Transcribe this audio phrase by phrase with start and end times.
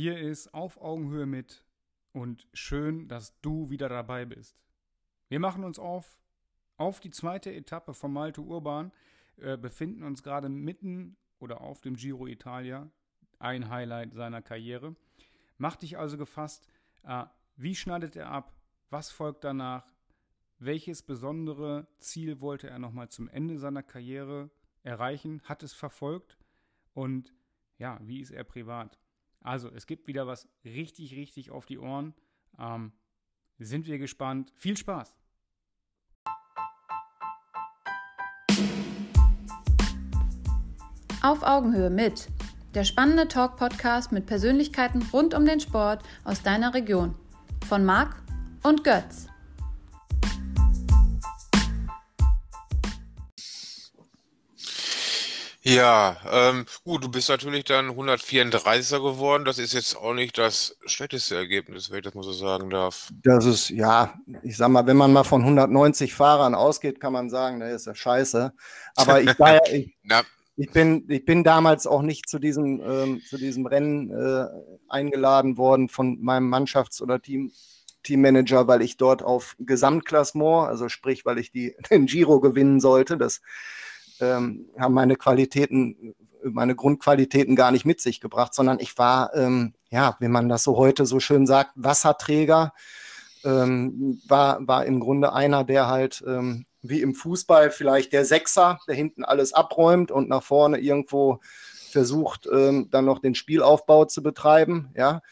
[0.00, 1.64] Hier ist Auf Augenhöhe mit
[2.12, 4.56] und schön, dass du wieder dabei bist.
[5.28, 6.20] Wir machen uns auf
[6.76, 8.92] auf die zweite Etappe von Malte Urban,
[9.38, 12.88] äh, befinden uns gerade mitten oder auf dem Giro Italia,
[13.40, 14.94] ein Highlight seiner Karriere.
[15.56, 16.68] Mach dich also gefasst,
[17.02, 17.24] äh,
[17.56, 18.54] wie schneidet er ab,
[18.90, 19.92] was folgt danach,
[20.60, 24.52] welches besondere Ziel wollte er nochmal zum Ende seiner Karriere
[24.84, 26.38] erreichen, hat es verfolgt
[26.94, 27.34] und
[27.78, 29.00] ja, wie ist er privat?
[29.40, 32.14] Also, es gibt wieder was richtig, richtig auf die Ohren.
[32.58, 32.92] Ähm,
[33.58, 34.52] sind wir gespannt.
[34.56, 35.14] Viel Spaß!
[41.22, 42.28] Auf Augenhöhe mit
[42.74, 47.14] der spannende Talk-Podcast mit Persönlichkeiten rund um den Sport aus deiner Region.
[47.66, 48.22] Von Marc
[48.62, 49.26] und Götz.
[55.68, 59.44] Ja, ähm, gut, du bist natürlich dann 134er geworden.
[59.44, 63.10] Das ist jetzt auch nicht das schlechteste Ergebnis, wenn ich das mal so sagen darf.
[63.22, 67.28] Das ist, ja, ich sag mal, wenn man mal von 190 Fahrern ausgeht, kann man
[67.28, 68.54] sagen, das ist ja scheiße.
[68.96, 69.94] Aber ich, war, ich,
[70.56, 74.46] ich, bin, ich bin damals auch nicht zu diesem, ähm, zu diesem Rennen äh,
[74.88, 77.52] eingeladen worden von meinem Mannschafts- oder Team,
[78.04, 83.18] Teammanager, weil ich dort auf Gesamtklassement, also sprich, weil ich die, den Giro gewinnen sollte.
[83.18, 83.42] Das
[84.20, 89.74] ähm, haben meine Qualitäten, meine Grundqualitäten gar nicht mit sich gebracht, sondern ich war, ähm,
[89.90, 92.72] ja, wie man das so heute so schön sagt, Wasserträger.
[93.44, 98.78] Ähm, war, war im Grunde einer, der halt ähm, wie im Fußball vielleicht der Sechser,
[98.88, 101.40] der hinten alles abräumt und nach vorne irgendwo
[101.90, 104.90] versucht, ähm, dann noch den Spielaufbau zu betreiben.
[104.96, 105.22] Ja,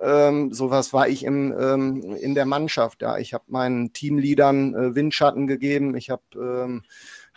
[0.00, 3.02] ähm, sowas war ich im, ähm, in der Mannschaft.
[3.02, 5.96] Ja, ich habe meinen Teamleadern äh, Windschatten gegeben.
[5.96, 6.82] Ich habe ähm,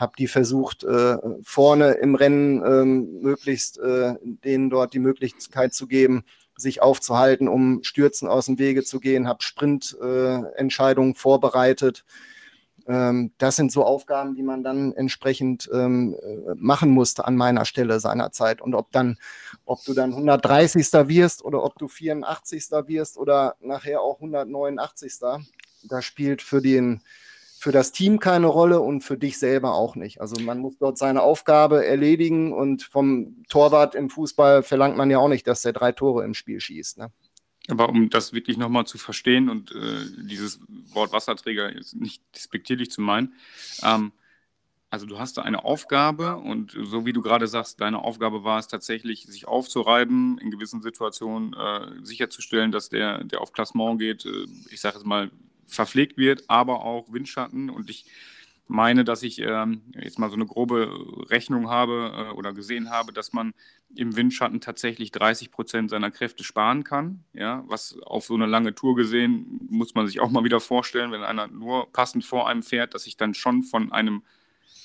[0.01, 5.87] habe die versucht, äh, vorne im Rennen ähm, möglichst äh, denen dort die Möglichkeit zu
[5.87, 6.25] geben,
[6.57, 12.03] sich aufzuhalten, um Stürzen aus dem Wege zu gehen, habe Sprintentscheidungen äh, vorbereitet.
[12.87, 17.65] Ähm, das sind so Aufgaben, die man dann entsprechend ähm, äh, machen musste an meiner
[17.65, 18.61] Stelle seinerzeit.
[18.61, 19.17] Und ob dann,
[19.65, 20.91] ob du dann 130.
[21.07, 22.71] wirst oder ob du 84.
[22.87, 25.13] wirst oder nachher auch 189.
[25.83, 27.01] Da spielt für den
[27.61, 30.19] für das Team keine Rolle und für dich selber auch nicht.
[30.19, 35.19] Also man muss dort seine Aufgabe erledigen und vom Torwart im Fußball verlangt man ja
[35.19, 36.97] auch nicht, dass er drei Tore im Spiel schießt.
[36.97, 37.11] Ne?
[37.69, 40.59] Aber um das wirklich nochmal zu verstehen und äh, dieses
[40.91, 43.35] Wort Wasserträger ist nicht despektierlich zu meinen,
[43.83, 44.11] ähm,
[44.89, 48.57] also du hast da eine Aufgabe und so wie du gerade sagst, deine Aufgabe war
[48.57, 54.25] es tatsächlich, sich aufzureiben, in gewissen Situationen äh, sicherzustellen, dass der, der auf Klassement geht,
[54.25, 55.29] äh, ich sage es mal,
[55.71, 57.69] verpflegt wird, aber auch Windschatten.
[57.69, 58.05] Und ich
[58.67, 60.89] meine, dass ich ähm, jetzt mal so eine grobe
[61.29, 63.53] Rechnung habe äh, oder gesehen habe, dass man
[63.93, 67.23] im Windschatten tatsächlich 30 Prozent seiner Kräfte sparen kann.
[67.33, 71.11] Ja, was auf so eine lange Tour gesehen, muss man sich auch mal wieder vorstellen,
[71.11, 74.23] wenn einer nur passend vor einem fährt, dass ich dann schon von einem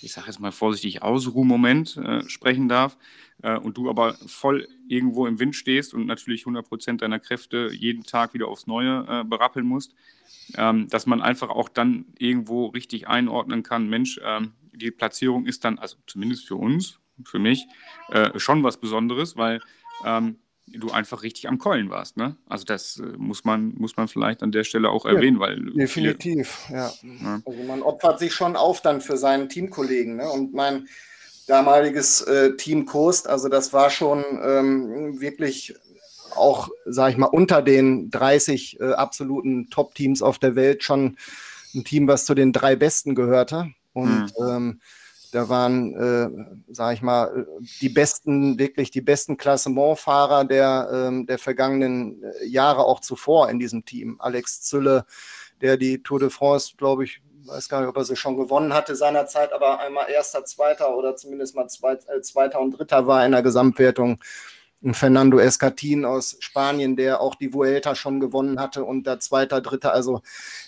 [0.02, 2.98] ich sage jetzt mal vorsichtig, Ausruhmoment äh, sprechen darf
[3.42, 7.70] äh, und du aber voll irgendwo im Wind stehst und natürlich 100 Prozent deiner Kräfte
[7.72, 9.94] jeden Tag wieder aufs Neue äh, berappeln musst,
[10.56, 15.64] ähm, dass man einfach auch dann irgendwo richtig einordnen kann, Mensch, ähm, die Platzierung ist
[15.64, 17.66] dann, also zumindest für uns, für mich,
[18.10, 19.60] äh, schon was Besonderes, weil
[20.04, 20.36] ähm,
[20.66, 22.16] du einfach richtig am Keulen warst.
[22.16, 22.36] Ne?
[22.46, 25.56] Also das äh, muss, man, muss man vielleicht an der Stelle auch erwähnen, weil.
[25.72, 26.92] Definitiv, viele, ja.
[27.22, 27.42] ja.
[27.46, 30.16] Also man opfert sich schon auf dann für seinen Teamkollegen.
[30.16, 30.28] Ne?
[30.28, 30.88] Und mein
[31.46, 35.74] damaliges äh, Team Coast, also das war schon ähm, wirklich
[36.34, 41.16] auch, sage ich mal, unter den 30 äh, absoluten Top-Teams auf der Welt schon
[41.74, 43.70] ein Team, was zu den drei Besten gehörte.
[43.92, 44.48] Und mhm.
[44.48, 44.80] ähm,
[45.32, 47.46] da waren, äh, sage ich mal,
[47.80, 53.58] die besten, wirklich die besten Klassementfahrer der, ähm, der vergangenen äh, Jahre auch zuvor in
[53.58, 54.16] diesem Team.
[54.18, 55.04] Alex Zülle,
[55.60, 58.74] der die Tour de France, glaube ich, weiß gar nicht, ob er sie schon gewonnen
[58.74, 63.24] hatte seinerzeit, aber einmal erster, zweiter oder zumindest mal zweit, äh, zweiter und dritter war
[63.24, 64.18] in der Gesamtwertung.
[64.82, 69.60] Und Fernando Escatin aus Spanien, der auch die Vuelta schon gewonnen hatte und der zweiter,
[69.60, 70.20] dritter, also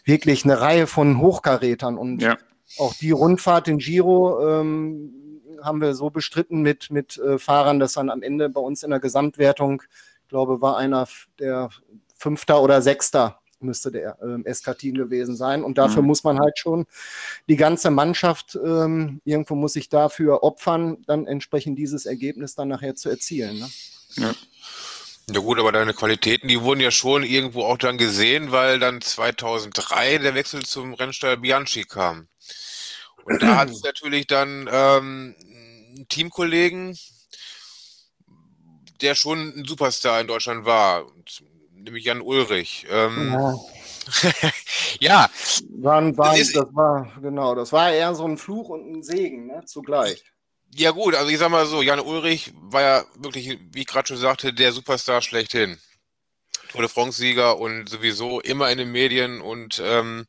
[0.04, 2.36] wirklich eine Reihe von Hochkarätern und ja
[2.76, 7.94] auch die Rundfahrt in Giro ähm, haben wir so bestritten mit, mit äh, Fahrern, dass
[7.94, 9.82] dann am Ende bei uns in der Gesamtwertung,
[10.22, 11.08] ich glaube, war einer
[11.38, 11.70] der
[12.16, 15.62] Fünfter oder Sechster müsste der ähm, Eskatin gewesen sein.
[15.62, 16.08] Und dafür mhm.
[16.08, 16.86] muss man halt schon
[17.48, 22.94] die ganze Mannschaft, ähm, irgendwo muss sich dafür opfern, dann entsprechend dieses Ergebnis dann nachher
[22.94, 23.58] zu erzielen.
[23.58, 23.68] Ne?
[24.16, 24.34] Ja.
[25.30, 29.02] Ja gut, aber deine Qualitäten, die wurden ja schon irgendwo auch dann gesehen, weil dann
[29.02, 32.28] 2003 der Wechsel zum Rennstall Bianchi kam.
[33.24, 35.36] Und da hat es natürlich dann ähm,
[36.08, 36.98] Teamkollegen,
[39.02, 41.04] der schon ein Superstar in Deutschland war,
[41.78, 42.86] nämlich Jan Ulrich.
[42.90, 43.54] Ähm, ja.
[45.00, 45.30] ja.
[45.70, 49.46] Waren, waren, das, das, war, genau, das war eher so ein Fluch und ein Segen,
[49.46, 50.24] ne, zugleich.
[50.74, 54.08] Ja, gut, also ich sag mal so, Jan Ulrich war ja wirklich, wie ich gerade
[54.08, 55.78] schon sagte, der Superstar schlechthin.
[56.68, 60.26] Tour de France-Sieger und sowieso immer in den Medien und ähm,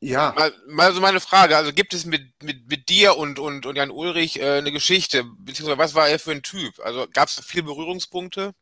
[0.00, 0.34] ja.
[0.36, 3.76] Mal, mal so meine Frage, also gibt es mit, mit, mit dir und, und, und
[3.76, 6.78] Jan Ulrich äh, eine Geschichte, beziehungsweise was war er für ein Typ?
[6.80, 8.52] Also gab es viele Berührungspunkte?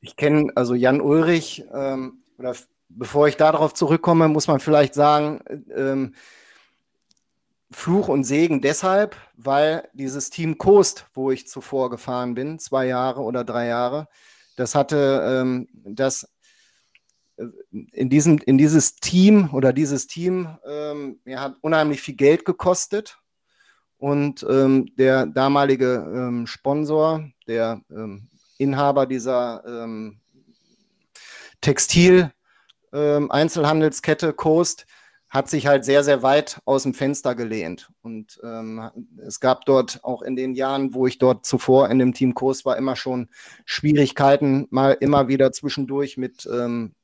[0.00, 2.54] Ich kenne also Jan Ulrich, ähm, oder
[2.88, 5.40] bevor ich darauf zurückkomme, muss man vielleicht sagen,
[5.74, 6.14] ähm,
[7.70, 13.20] Fluch und Segen deshalb, weil dieses Team Coast, wo ich zuvor gefahren bin, zwei Jahre
[13.20, 14.08] oder drei Jahre,
[14.56, 16.28] das hatte ähm, das
[17.36, 17.44] äh,
[17.92, 23.18] in, diesem, in dieses Team oder dieses Team ähm, ja, hat unheimlich viel Geld gekostet.
[23.98, 30.20] Und ähm, der damalige ähm, Sponsor, der ähm, Inhaber dieser ähm,
[31.60, 34.86] Textil-Einzelhandelskette Coast,
[35.28, 37.90] hat sich halt sehr, sehr weit aus dem Fenster gelehnt.
[38.02, 42.14] Und ähm, es gab dort auch in den Jahren, wo ich dort zuvor in dem
[42.14, 43.28] Team Kurs war, immer schon
[43.66, 46.94] Schwierigkeiten, mal immer wieder zwischendurch mit ähm,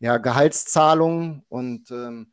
[0.00, 2.32] ja, Gehaltszahlungen und ähm,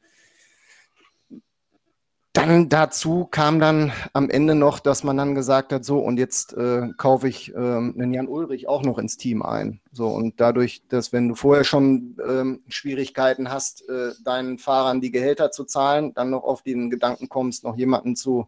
[2.37, 6.53] dann dazu kam dann am Ende noch, dass man dann gesagt hat, so und jetzt
[6.53, 9.81] äh, kaufe ich ähm, einen Jan Ulrich auch noch ins Team ein.
[9.91, 15.09] So und dadurch, dass wenn du vorher schon ähm, Schwierigkeiten hast, äh, deinen Fahrern die
[15.09, 18.47] Gehälter zu zahlen, dann noch auf den Gedanken kommst, noch jemanden zu,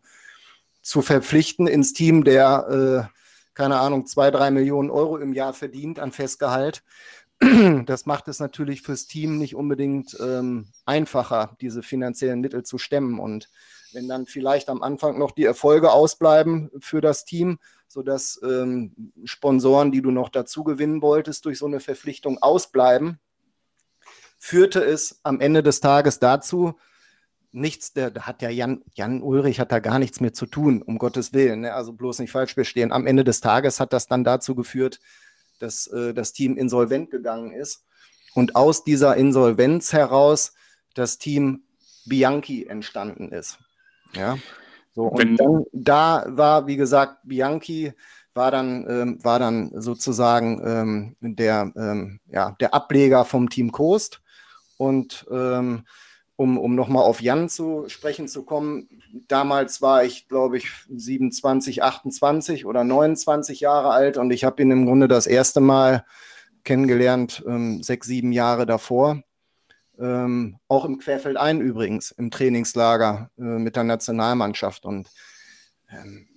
[0.83, 3.19] zu verpflichten ins Team, der, äh,
[3.55, 6.83] keine Ahnung, zwei, drei Millionen Euro im Jahr verdient an Festgehalt.
[7.85, 13.17] Das macht es natürlich fürs Team nicht unbedingt ähm, einfacher, diese finanziellen Mittel zu stemmen.
[13.17, 13.49] Und
[13.93, 19.91] wenn dann vielleicht am Anfang noch die Erfolge ausbleiben für das Team, sodass ähm, Sponsoren,
[19.91, 23.19] die du noch dazu gewinnen wolltest, durch so eine Verpflichtung ausbleiben,
[24.37, 26.75] führte es am Ende des Tages dazu,
[27.51, 30.81] nichts, der, da hat ja Jan, Jan Ulrich hat da gar nichts mehr zu tun,
[30.81, 31.73] um Gottes Willen, ne?
[31.73, 32.91] also bloß nicht falsch verstehen.
[32.91, 34.99] Am Ende des Tages hat das dann dazu geführt,
[35.59, 37.83] dass äh, das Team insolvent gegangen ist
[38.35, 40.53] und aus dieser Insolvenz heraus
[40.93, 41.63] das Team
[42.05, 43.59] Bianchi entstanden ist.
[44.13, 44.37] Ja.
[44.91, 47.93] So, und Wenn, dann, da war, wie gesagt, Bianchi
[48.33, 54.21] war dann, ähm, war dann sozusagen ähm, der, ähm, ja, der Ableger vom Team Coast.
[54.77, 55.83] Und ähm,
[56.39, 58.87] um, um nochmal auf Jan zu sprechen zu kommen,
[59.27, 64.71] damals war ich, glaube ich, 27, 28 oder 29 Jahre alt und ich habe ihn
[64.71, 66.05] im Grunde das erste Mal
[66.63, 69.21] kennengelernt, ähm, sechs, sieben Jahre davor.
[69.99, 74.85] Ähm, auch im Querfeldein übrigens, im Trainingslager äh, mit der Nationalmannschaft.
[74.85, 75.09] Und
[75.89, 76.27] ähm,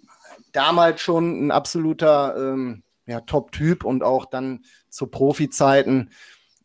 [0.52, 6.10] damals schon ein absoluter ähm, ja, Top-Typ und auch dann zu Profi-Zeiten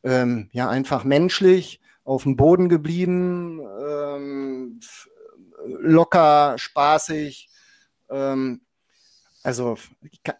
[0.03, 4.79] ähm, ja einfach menschlich auf dem Boden geblieben, ähm,
[5.65, 7.49] locker, spaßig.
[8.09, 8.61] Ähm,
[9.43, 9.77] also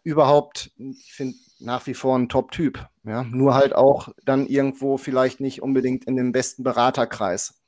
[0.04, 2.88] überhaupt, ich finde nach wie vor ein Top-Typ.
[3.04, 3.24] Ja?
[3.24, 7.62] Nur halt auch dann irgendwo vielleicht nicht unbedingt in den besten Beraterkreis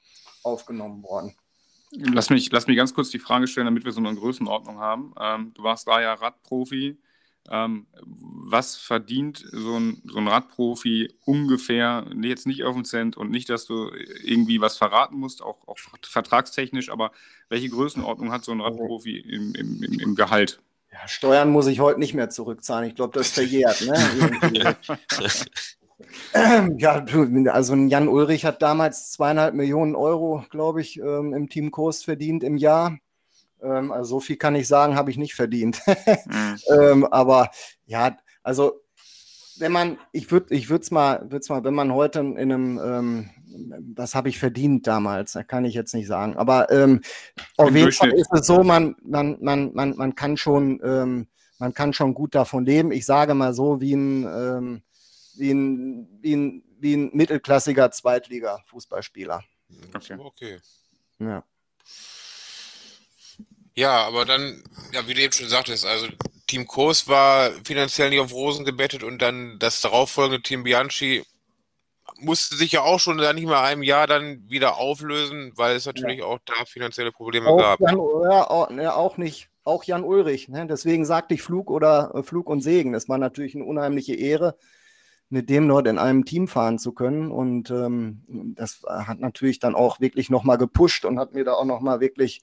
[0.43, 1.35] aufgenommen worden.
[1.91, 5.13] Lass mich, lass mich ganz kurz die Frage stellen, damit wir so eine Größenordnung haben.
[5.19, 6.99] Ähm, du warst da ja Radprofi.
[7.49, 13.31] Ähm, was verdient so ein, so ein Radprofi ungefähr, jetzt nicht auf den Cent und
[13.31, 13.89] nicht, dass du
[14.23, 17.11] irgendwie was verraten musst, auch, auch vertragstechnisch, aber
[17.47, 20.61] welche Größenordnung hat so ein Radprofi im, im, im, im Gehalt?
[20.91, 22.89] Ja, Steuern muss ich heute nicht mehr zurückzahlen.
[22.89, 23.81] Ich glaube, das ist verjährt.
[23.81, 24.75] Ne?
[26.77, 27.05] ja,
[27.51, 32.43] also Jan Ulrich hat damals zweieinhalb Millionen Euro, glaube ich, ähm, im Team Kurs verdient
[32.43, 32.97] im Jahr.
[33.61, 35.81] Ähm, also so viel kann ich sagen, habe ich nicht verdient.
[36.25, 36.57] mhm.
[36.69, 37.51] ähm, aber
[37.85, 38.81] ja, also
[39.59, 43.29] wenn man, ich würde ich es mal, mal, wenn man heute in einem, ähm,
[43.95, 46.37] was habe ich verdient damals, da kann ich jetzt nicht sagen.
[46.37, 47.01] Aber ähm,
[47.57, 51.73] auf jeden Fall ist es so, man, man, man, man, man kann schon, ähm, man
[51.73, 52.91] kann schon gut davon leben.
[52.91, 54.81] Ich sage mal so, wie ein, ähm,
[55.35, 59.43] wie ein, wie ein, wie ein mittelklassiger Zweitliga-Fußballspieler.
[59.93, 60.17] Okay.
[60.19, 60.59] okay.
[61.19, 61.43] Ja.
[63.75, 64.63] Ja, aber dann,
[64.93, 66.07] ja, wie du eben schon sagtest, also
[66.49, 71.23] Team Kurs war finanziell nicht auf Rosen gebettet und dann das darauffolgende Team Bianchi
[72.17, 75.85] musste sich ja auch schon nach nicht mal einem Jahr dann wieder auflösen, weil es
[75.85, 76.25] natürlich ja.
[76.25, 77.79] auch da finanzielle Probleme auch gab.
[77.79, 80.49] Jan, ja, auch, ja, auch nicht, auch Jan Ulrich.
[80.49, 80.65] Ne?
[80.67, 82.93] Deswegen sagte ich Flug oder äh, Flug und Segen.
[82.93, 84.57] Das war natürlich eine unheimliche Ehre,
[85.29, 87.31] mit dem dort in einem Team fahren zu können.
[87.31, 88.23] Und ähm,
[88.55, 92.41] das hat natürlich dann auch wirklich nochmal gepusht und hat mir da auch nochmal wirklich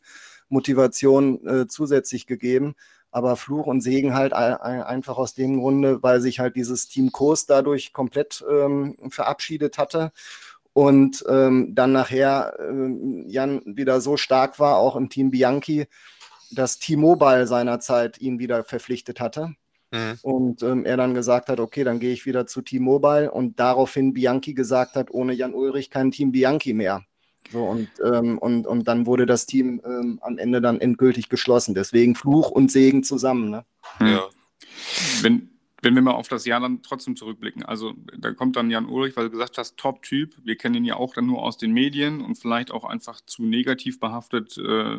[0.48, 2.76] Motivation äh, zusätzlich gegeben.
[3.16, 7.46] Aber Fluch und Segen halt einfach aus dem Grunde, weil sich halt dieses Team Kurs
[7.46, 10.12] dadurch komplett ähm, verabschiedet hatte
[10.74, 15.86] und ähm, dann nachher äh, Jan wieder so stark war, auch im Team Bianchi,
[16.50, 19.54] dass T-Mobile seinerzeit ihn wieder verpflichtet hatte.
[19.92, 20.18] Mhm.
[20.20, 24.12] Und ähm, er dann gesagt hat, okay, dann gehe ich wieder zu T-Mobile und daraufhin
[24.12, 27.02] Bianchi gesagt hat, ohne Jan Ulrich kein Team Bianchi mehr.
[27.52, 31.74] So, und, ähm, und, und dann wurde das Team ähm, am Ende dann endgültig geschlossen.
[31.74, 33.50] Deswegen Fluch und Segen zusammen.
[33.50, 33.64] Ne?
[34.00, 34.24] Ja.
[35.22, 35.50] Wenn,
[35.82, 39.16] wenn wir mal auf das Jahr dann trotzdem zurückblicken, also da kommt dann Jan Ulrich,
[39.16, 40.34] weil du gesagt hast, Top-Typ.
[40.42, 43.44] Wir kennen ihn ja auch dann nur aus den Medien und vielleicht auch einfach zu
[43.44, 44.96] negativ behaftet, äh,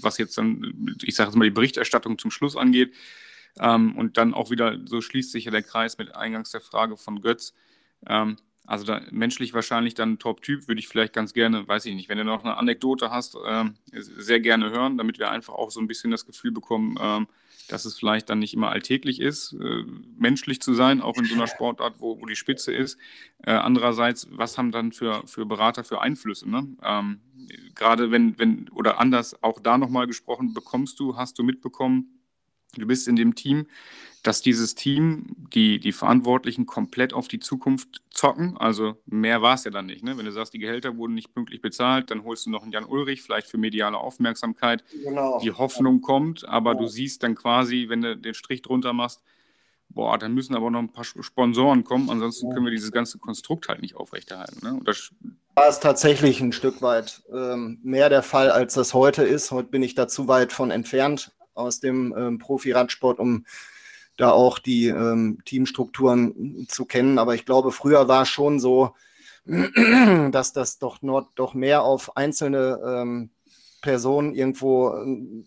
[0.00, 2.94] was jetzt dann, ich sage jetzt mal, die Berichterstattung zum Schluss angeht.
[3.58, 6.96] Ähm, und dann auch wieder, so schließt sich ja der Kreis mit eingangs der Frage
[6.96, 7.52] von Götz.
[8.06, 8.36] Ähm,
[8.70, 12.18] also da, menschlich wahrscheinlich dann Top-Typ, würde ich vielleicht ganz gerne, weiß ich nicht, wenn
[12.18, 15.88] du noch eine Anekdote hast, ähm, sehr gerne hören, damit wir einfach auch so ein
[15.88, 17.26] bisschen das Gefühl bekommen, ähm,
[17.66, 19.84] dass es vielleicht dann nicht immer alltäglich ist, äh,
[20.16, 22.96] menschlich zu sein, auch in so einer Sportart, wo, wo die Spitze ist.
[23.42, 26.48] Äh, andererseits, was haben dann für, für Berater für Einflüsse?
[26.48, 26.68] Ne?
[26.84, 27.20] Ähm,
[27.74, 32.20] Gerade wenn, wenn, oder anders, auch da nochmal gesprochen, bekommst du, hast du mitbekommen,
[32.76, 33.66] du bist in dem Team,
[34.22, 38.56] dass dieses Team, die, die Verantwortlichen komplett auf die Zukunft zocken.
[38.58, 40.04] Also mehr war es ja dann nicht.
[40.04, 40.18] Ne?
[40.18, 42.84] Wenn du sagst, die Gehälter wurden nicht pünktlich bezahlt, dann holst du noch einen Jan
[42.84, 44.84] Ulrich, vielleicht für mediale Aufmerksamkeit.
[45.04, 45.40] Genau.
[45.40, 46.78] Die Hoffnung kommt, aber ja.
[46.78, 49.22] du siehst dann quasi, wenn du den Strich drunter machst,
[49.88, 52.54] boah, dann müssen aber noch ein paar Sponsoren kommen, ansonsten ja.
[52.54, 54.60] können wir dieses ganze Konstrukt halt nicht aufrechterhalten.
[54.62, 54.74] Ne?
[54.74, 55.12] Und das
[55.54, 59.50] war es tatsächlich ein Stück weit ähm, mehr der Fall, als das heute ist.
[59.50, 63.44] Heute bin ich da zu weit von entfernt aus dem ähm, Profi-Radsport, um
[64.16, 67.18] da auch die ähm, Teamstrukturen zu kennen.
[67.18, 68.94] Aber ich glaube, früher war es schon so,
[70.30, 73.30] dass das doch, nur, doch mehr auf einzelne ähm,
[73.80, 75.44] Personen irgendwo, äh,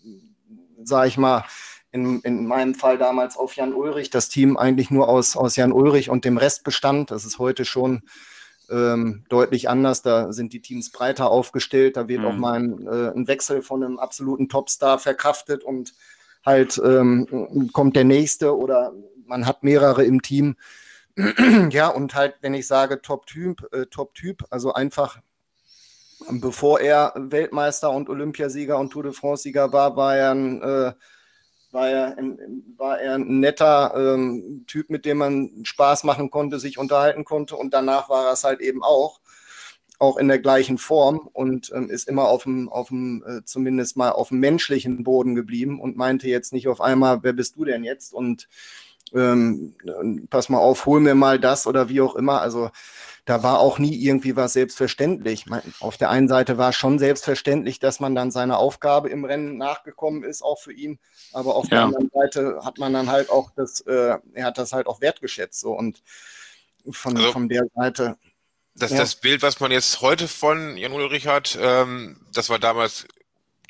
[0.84, 1.46] sage ich mal,
[1.92, 5.72] in, in meinem Fall damals auf Jan Ulrich, das Team eigentlich nur aus, aus Jan
[5.72, 7.12] Ulrich und dem Rest bestand.
[7.12, 8.02] Das ist heute schon
[8.70, 10.02] ähm, deutlich anders.
[10.02, 11.96] Da sind die Teams breiter aufgestellt.
[11.96, 12.26] Da wird mhm.
[12.26, 15.94] auch mal ein, äh, ein, Wechsel von einem absoluten Topstar verkraftet und
[16.46, 18.94] halt ähm, kommt der nächste oder
[19.26, 20.56] man hat mehrere im Team.
[21.70, 25.20] ja, und halt, wenn ich sage Top-Typ, äh, Top-Typ, also einfach
[26.30, 30.94] bevor er Weltmeister und Olympiasieger und Tour de France-Sieger war, war er ein, äh,
[31.72, 32.16] war, er
[32.78, 37.56] war er ein netter ähm, Typ, mit dem man Spaß machen konnte, sich unterhalten konnte
[37.56, 39.20] und danach war er es halt eben auch
[40.00, 43.96] auch in der gleichen Form und ähm, ist immer auf dem, auf dem äh, zumindest
[43.96, 47.66] mal auf dem menschlichen Boden geblieben und meinte jetzt nicht auf einmal, wer bist du
[47.66, 48.14] denn jetzt?
[48.14, 48.48] Und
[49.14, 49.76] ähm,
[50.30, 52.42] pass mal auf, hol mir mal das oder wie auch immer.
[52.42, 52.72] Also
[53.26, 55.46] da war auch nie irgendwie was selbstverständlich.
[55.80, 59.58] Auf der einen Seite war es schon selbstverständlich, dass man dann seiner Aufgabe im Rennen
[59.58, 61.00] nachgekommen ist, auch für ihn.
[61.32, 61.70] Aber auf ja.
[61.70, 65.00] der anderen Seite hat man dann halt auch das, äh, er hat das halt auch
[65.00, 65.60] wertgeschätzt.
[65.60, 66.04] So und
[66.90, 68.18] von, also, von der Seite
[68.76, 68.98] das, ja.
[68.98, 73.06] das Bild, was man jetzt heute von Jan Ulrich hat, ähm, das war damals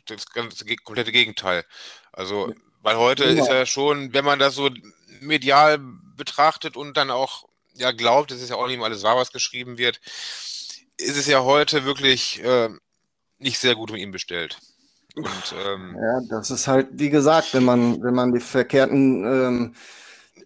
[0.08, 1.66] das ganze komplette Gegenteil.
[2.12, 3.44] Also, weil heute genau.
[3.44, 4.70] ist ja schon, wenn man das so
[5.22, 5.80] medial
[6.16, 7.46] betrachtet und dann auch
[7.76, 10.00] ja glaubt, es ist ja auch nicht mal alles wahr, was geschrieben wird,
[10.98, 12.70] ist es ja heute wirklich äh,
[13.40, 14.60] nicht sehr gut um ihn bestellt.
[15.16, 19.76] Und, ähm, ja, das ist halt, wie gesagt, wenn man, wenn man die verkehrten ähm,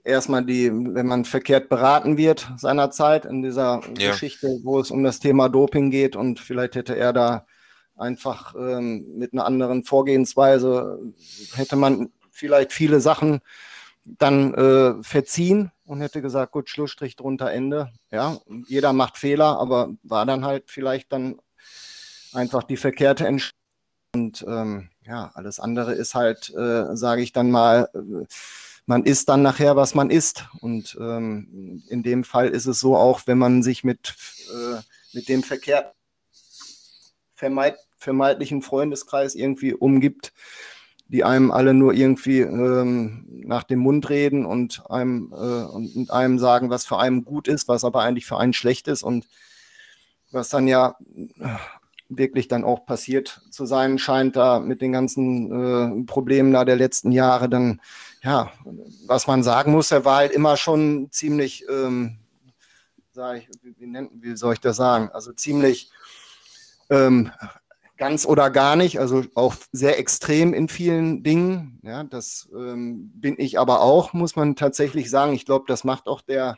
[0.03, 4.11] erstmal die, wenn man verkehrt beraten wird seinerzeit in dieser ja.
[4.11, 7.45] Geschichte, wo es um das Thema Doping geht und vielleicht hätte er da
[7.95, 10.99] einfach ähm, mit einer anderen Vorgehensweise,
[11.55, 13.41] hätte man vielleicht viele Sachen
[14.05, 17.91] dann äh, verziehen und hätte gesagt, gut, Schlussstrich drunter, Ende.
[18.11, 21.39] Ja, jeder macht Fehler, aber war dann halt vielleicht dann
[22.33, 23.57] einfach die verkehrte Entscheidung.
[24.15, 28.25] Und ähm, ja, alles andere ist halt, äh, sage ich dann mal, äh,
[28.87, 30.45] man isst dann nachher, was man isst.
[30.61, 34.15] Und ähm, in dem Fall ist es so auch, wenn man sich mit,
[34.51, 34.79] äh,
[35.13, 35.93] mit dem Verkehr
[37.35, 40.33] vermeid, vermeidlichen Freundeskreis irgendwie umgibt,
[41.09, 46.39] die einem alle nur irgendwie ähm, nach dem Mund reden und einem, äh, und einem
[46.39, 49.27] sagen, was für einen gut ist, was aber eigentlich für einen schlecht ist und
[50.31, 50.97] was dann ja
[52.09, 56.75] wirklich dann auch passiert zu sein scheint, da mit den ganzen äh, Problemen da der
[56.75, 57.81] letzten Jahre, dann
[58.27, 58.51] ja,
[59.05, 62.17] was man sagen muss, er war halt immer schon ziemlich, ähm,
[63.37, 65.09] ich, wie, wie, wie, soll ich das sagen?
[65.13, 65.89] Also ziemlich
[66.89, 67.31] ähm,
[67.95, 71.79] ganz oder gar nicht, also auch sehr extrem in vielen Dingen.
[71.83, 75.31] Ja, das ähm, bin ich aber auch, muss man tatsächlich sagen.
[75.31, 76.57] Ich glaube, das macht auch der,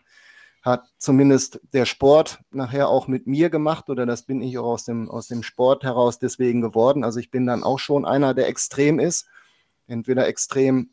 [0.64, 4.86] hat zumindest der Sport nachher auch mit mir gemacht oder das bin ich auch aus
[4.86, 7.04] dem, aus dem Sport heraus deswegen geworden.
[7.04, 9.28] Also ich bin dann auch schon einer, der extrem ist.
[9.86, 10.90] Entweder extrem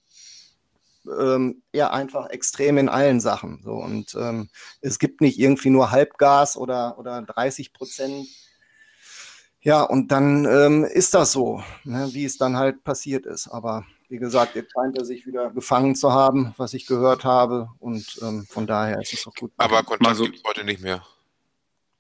[1.19, 3.61] ähm, ja einfach extrem in allen Sachen.
[3.63, 3.73] So.
[3.73, 4.49] Und ähm,
[4.81, 8.27] es gibt nicht irgendwie nur Halbgas oder, oder 30 Prozent.
[9.61, 13.49] Ja, und dann ähm, ist das so, ne, wie es dann halt passiert ist.
[13.49, 17.69] Aber wie gesagt, jetzt scheint er sich wieder gefangen zu haben, was ich gehört habe.
[17.81, 19.53] Und ähm, von daher ist es auch gut.
[19.57, 21.05] Aber Kontakt also, gibt es heute nicht mehr.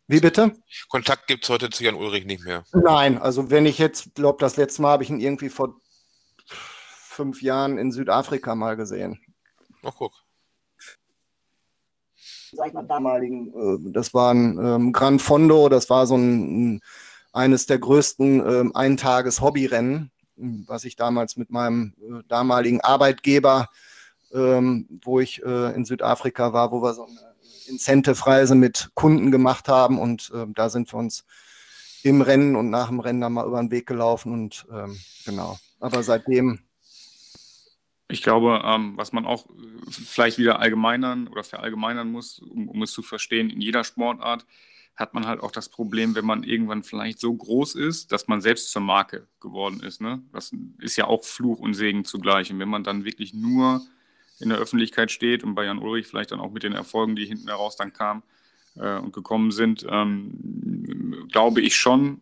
[0.09, 0.53] Wie bitte?
[0.89, 2.65] Kontakt gibt es heute zu Jan Ulrich nicht mehr.
[2.73, 5.81] Nein, also wenn ich jetzt, glaube das letzte Mal habe ich ihn irgendwie vor
[7.17, 9.19] fünf Jahren in Südafrika mal gesehen.
[9.83, 10.13] Ach, guck.
[12.53, 16.81] Sag ich mal, damaligen, äh, das war ein ähm, Gran Fondo, das war so ein,
[17.33, 23.69] eines der größten ähm, Eintages-Hobbyrennen, was ich damals mit meinem äh, damaligen Arbeitgeber,
[24.33, 27.35] ähm, wo ich äh, in Südafrika war, wo wir so eine
[27.69, 31.25] Incentive-Reise mit Kunden gemacht haben und äh, da sind wir uns
[32.03, 35.59] im Rennen und nach dem Rennen dann mal über den Weg gelaufen und ähm, genau.
[35.81, 36.66] Aber seitdem.
[38.09, 42.83] Ich glaube, ähm, was man auch äh, vielleicht wieder allgemeinern oder verallgemeinern muss, um, um
[42.83, 44.47] es zu verstehen, in jeder Sportart
[44.97, 48.41] hat man halt auch das Problem, wenn man irgendwann vielleicht so groß ist, dass man
[48.41, 50.01] selbst zur Marke geworden ist.
[50.01, 50.23] Ne?
[50.33, 52.51] Das ist ja auch Fluch und Segen zugleich.
[52.51, 53.83] Und wenn man dann wirklich nur
[54.41, 57.27] in der Öffentlichkeit steht und bei Jan Ulrich vielleicht dann auch mit den Erfolgen, die
[57.27, 58.23] hinten heraus dann kamen
[58.77, 62.21] äh, und gekommen sind, ähm, glaube ich schon,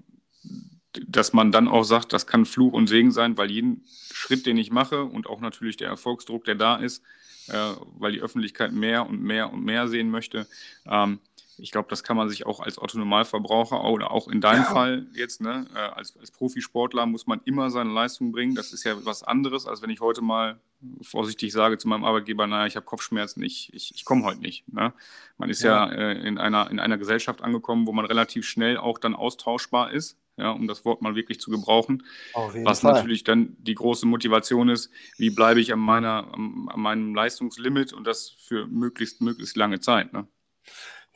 [1.06, 4.56] dass man dann auch sagt, das kann Fluch und Segen sein, weil jeden Schritt, den
[4.56, 7.02] ich mache und auch natürlich der Erfolgsdruck, der da ist,
[7.48, 10.46] äh, weil die Öffentlichkeit mehr und mehr und mehr sehen möchte,
[10.86, 11.18] ähm,
[11.58, 14.70] ich glaube, das kann man sich auch als Autonomalverbraucher oder auch in deinem ja.
[14.70, 18.54] Fall jetzt, ne, äh, als, als Profisportler muss man immer seine Leistung bringen.
[18.54, 20.58] Das ist ja was anderes, als wenn ich heute mal
[21.00, 24.70] vorsichtig sage zu meinem Arbeitgeber, naja, ich habe Kopfschmerzen, ich, ich, ich komme heute nicht.
[24.72, 24.92] Ne?
[25.38, 28.76] Man ist ja, ja äh, in, einer, in einer Gesellschaft angekommen, wo man relativ schnell
[28.76, 32.02] auch dann austauschbar ist, ja, um das Wort mal wirklich zu gebrauchen.
[32.34, 32.92] Was Fall.
[32.92, 38.06] natürlich dann die große Motivation ist, wie bleibe ich an, meiner, an, meinem Leistungslimit und
[38.06, 40.12] das für möglichst, möglichst lange Zeit.
[40.12, 40.26] Ne?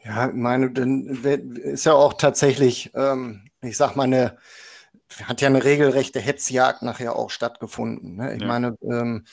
[0.04, 4.38] Ja, meine, dann ist ja auch tatsächlich, ähm, ich sag mal, eine,
[5.24, 8.16] hat ja eine regelrechte Hetzjagd nachher auch stattgefunden.
[8.16, 8.34] Ne?
[8.34, 8.46] Ich ja.
[8.46, 9.24] meine, ähm,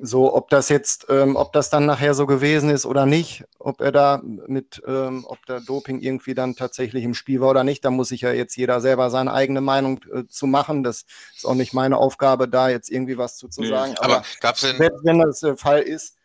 [0.00, 3.80] so, ob das jetzt, ähm, ob das dann nachher so gewesen ist oder nicht, ob
[3.80, 7.84] er da mit, ähm, ob der Doping irgendwie dann tatsächlich im Spiel war oder nicht,
[7.84, 10.82] da muss sich ja jetzt jeder selber seine eigene Meinung äh, zu machen.
[10.82, 11.04] Das
[11.34, 13.94] ist auch nicht meine Aufgabe, da jetzt irgendwie was zu, zu nee, sagen.
[13.98, 16.16] Aber, aber gab's denn, wenn das der Fall ist,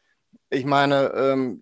[0.51, 1.62] ich meine, ähm,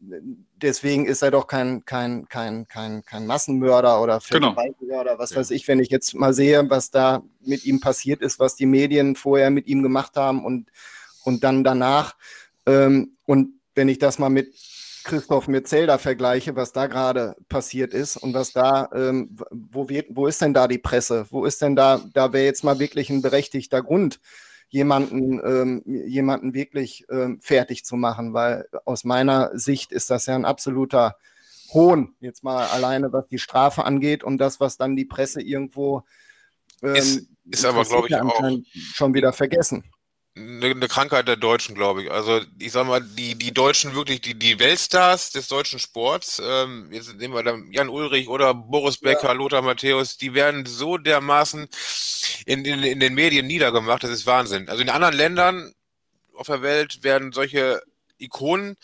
[0.55, 4.55] deswegen ist er doch kein, kein, kein, kein, kein Massenmörder oder genau.
[4.79, 5.37] oder was ja.
[5.37, 8.65] weiß ich, wenn ich jetzt mal sehe, was da mit ihm passiert ist, was die
[8.65, 10.69] Medien vorher mit ihm gemacht haben und,
[11.27, 12.15] und dann danach.
[12.65, 14.55] Ähm, und wenn ich das mal mit
[15.03, 20.27] Christoph Metzelder vergleiche, was da gerade passiert ist und was da, ähm, wo, wird, wo
[20.27, 21.25] ist denn da die Presse?
[21.29, 24.21] Wo ist denn da, da wäre jetzt mal wirklich ein berechtigter Grund,
[24.69, 30.35] jemanden, ähm, jemanden wirklich ähm, fertig zu machen, weil aus meiner Sicht ist das ja
[30.35, 31.17] ein absoluter
[31.73, 36.03] Hohn, jetzt mal alleine was die Strafe angeht und das, was dann die Presse irgendwo
[36.81, 38.41] ähm, ist, ist aber, glaube ich, auch
[38.93, 39.83] schon wieder vergessen
[40.37, 42.11] eine, eine Krankheit der Deutschen, glaube ich.
[42.11, 46.89] Also ich sag mal, die, die Deutschen wirklich, die, die Weltstars des deutschen Sports, ähm,
[46.91, 49.31] jetzt nehmen wir dann Jan Ulrich oder Boris Becker, ja.
[49.33, 51.67] Lothar Matthäus, die werden so dermaßen
[52.45, 54.69] in, in, in den Medien niedergemacht, das ist Wahnsinn.
[54.69, 55.73] Also in anderen Ländern
[56.35, 57.81] auf der Welt werden solche
[58.17, 58.77] Ikonen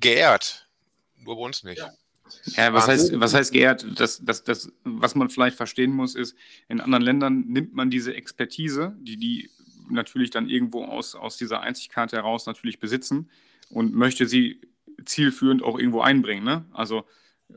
[0.00, 0.68] geehrt.
[1.18, 1.78] Nur bei uns nicht.
[1.78, 1.92] Ja.
[2.56, 3.86] Ja, was heißt, was heißt geehrt?
[3.96, 6.34] Das, das, das, was man vielleicht verstehen muss, ist,
[6.68, 9.50] in anderen Ländern nimmt man diese Expertise, die die
[9.88, 13.30] natürlich dann irgendwo aus, aus dieser Einzigkarte heraus natürlich besitzen
[13.70, 14.60] und möchte sie
[15.04, 16.44] zielführend auch irgendwo einbringen.
[16.44, 16.64] Ne?
[16.72, 17.04] Also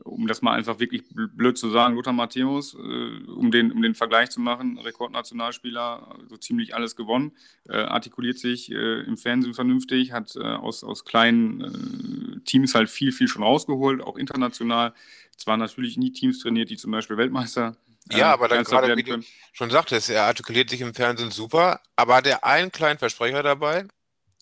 [0.04, 3.94] um das mal einfach wirklich blöd zu sagen, Lothar Matthäus, äh, um, den, um den
[3.94, 7.32] Vergleich zu machen, Rekordnationalspieler, so ziemlich alles gewonnen,
[7.68, 12.90] äh, artikuliert sich äh, im Fernsehen vernünftig, hat äh, aus, aus kleinen äh, Teams halt
[12.90, 14.94] viel, viel schon rausgeholt, auch international.
[15.36, 17.76] Zwar natürlich nie Teams trainiert, die zum Beispiel Weltmeister
[18.12, 22.16] ja, aber dann gerade, wie du schon sagtest, er artikuliert sich im Fernsehen super, aber
[22.16, 23.86] hat er einen kleinen Versprecher dabei,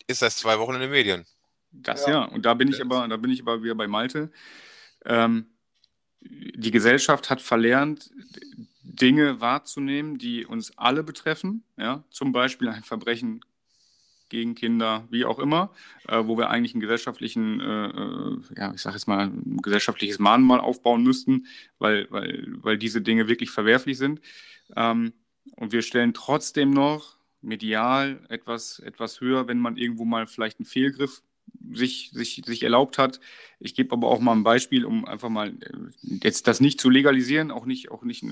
[0.06, 1.26] ist das zwei Wochen in den Medien.
[1.72, 2.24] Das ja, ja.
[2.24, 4.30] und da bin ich aber, da bin ich aber wieder bei Malte.
[5.04, 5.46] Ähm,
[6.20, 8.10] die Gesellschaft hat verlernt,
[8.82, 11.64] Dinge wahrzunehmen, die uns alle betreffen.
[11.76, 12.04] Ja?
[12.10, 13.40] Zum Beispiel ein Verbrechen
[14.28, 15.70] gegen Kinder, wie auch immer,
[16.08, 20.18] äh, wo wir eigentlich einen gesellschaftlichen, äh, äh, ja, ich sage jetzt mal, ein gesellschaftliches
[20.18, 21.46] Mahnmal aufbauen müssten,
[21.78, 24.20] weil, weil, weil diese Dinge wirklich verwerflich sind.
[24.74, 25.12] Ähm,
[25.56, 30.66] und wir stellen trotzdem noch medial etwas, etwas höher, wenn man irgendwo mal vielleicht einen
[30.66, 31.22] Fehlgriff
[31.72, 33.20] sich, sich, sich erlaubt hat.
[33.60, 36.90] Ich gebe aber auch mal ein Beispiel, um einfach mal äh, jetzt das nicht zu
[36.90, 38.24] legalisieren, auch nicht, auch nicht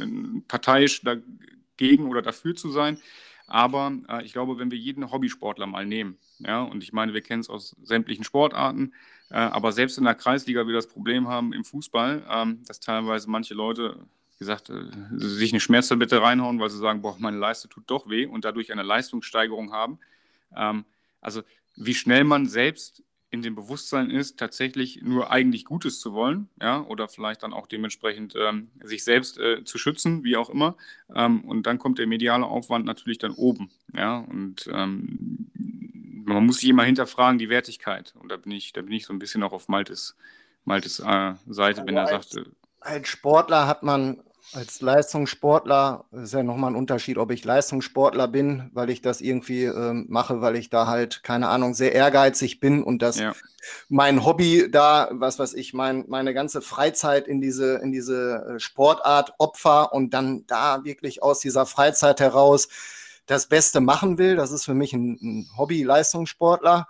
[0.49, 2.99] parteiisch dagegen oder dafür zu sein.
[3.47, 7.21] Aber äh, ich glaube, wenn wir jeden Hobbysportler mal nehmen, ja, und ich meine, wir
[7.21, 8.93] kennen es aus sämtlichen Sportarten,
[9.31, 13.31] äh, aber selbst in der Kreisliga wir das Problem haben im Fußball, ähm, dass teilweise
[13.31, 13.99] manche Leute,
[14.33, 18.09] wie gesagt, äh, sich eine Schmerztablette reinhauen, weil sie sagen, boah, meine Leiste tut doch
[18.09, 19.99] weh und dadurch eine Leistungssteigerung haben.
[20.57, 20.85] Ähm,
[21.21, 21.43] also
[21.77, 23.03] wie schnell man selbst
[23.35, 27.67] in dem Bewusstsein ist, tatsächlich nur eigentlich Gutes zu wollen, ja, oder vielleicht dann auch
[27.67, 30.77] dementsprechend ähm, sich selbst äh, zu schützen, wie auch immer.
[31.15, 35.51] Ähm, und dann kommt der mediale Aufwand natürlich dann oben, ja, und ähm,
[36.25, 38.15] man muss sich immer hinterfragen, die Wertigkeit.
[38.19, 40.17] Und da bin ich, da bin ich so ein bisschen auch auf Maltes,
[40.65, 42.51] Maltes äh, Seite, wenn er als, sagt.
[42.81, 48.71] Als Sportler hat man als Leistungssportler ist ja nochmal ein Unterschied, ob ich Leistungssportler bin,
[48.73, 52.83] weil ich das irgendwie ähm, mache, weil ich da halt, keine Ahnung, sehr ehrgeizig bin
[52.83, 53.35] und das ja.
[53.89, 58.61] mein Hobby da, was weiß ich, mein, meine ganze Freizeit in diese, in diese äh,
[58.61, 62.69] Sportart opfer und dann da wirklich aus dieser Freizeit heraus
[63.27, 64.37] das Beste machen will.
[64.37, 66.87] Das ist für mich ein, ein Hobby-Leistungssportler.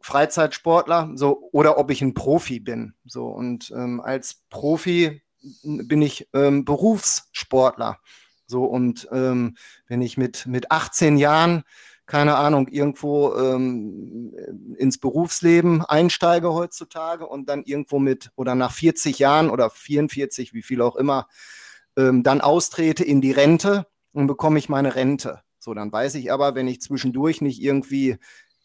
[0.00, 2.94] Freizeitsportler, so, oder ob ich ein Profi bin.
[3.04, 5.22] So, und ähm, als Profi
[5.62, 7.98] bin ich ähm, Berufssportler.
[8.46, 11.64] So, und ähm, wenn ich mit, mit 18 Jahren,
[12.06, 14.34] keine Ahnung, irgendwo ähm,
[14.78, 20.62] ins Berufsleben einsteige heutzutage und dann irgendwo mit oder nach 40 Jahren oder 44, wie
[20.62, 21.28] viel auch immer,
[21.98, 25.42] ähm, dann austrete in die Rente und bekomme ich meine Rente.
[25.58, 28.16] So, dann weiß ich aber, wenn ich zwischendurch nicht irgendwie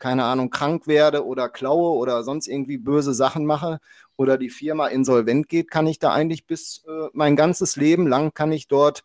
[0.04, 3.80] keine Ahnung, krank werde oder klaue oder sonst irgendwie böse Sachen mache
[4.18, 8.34] oder die Firma insolvent geht, kann ich da eigentlich bis äh, mein ganzes Leben lang
[8.34, 9.02] kann ich dort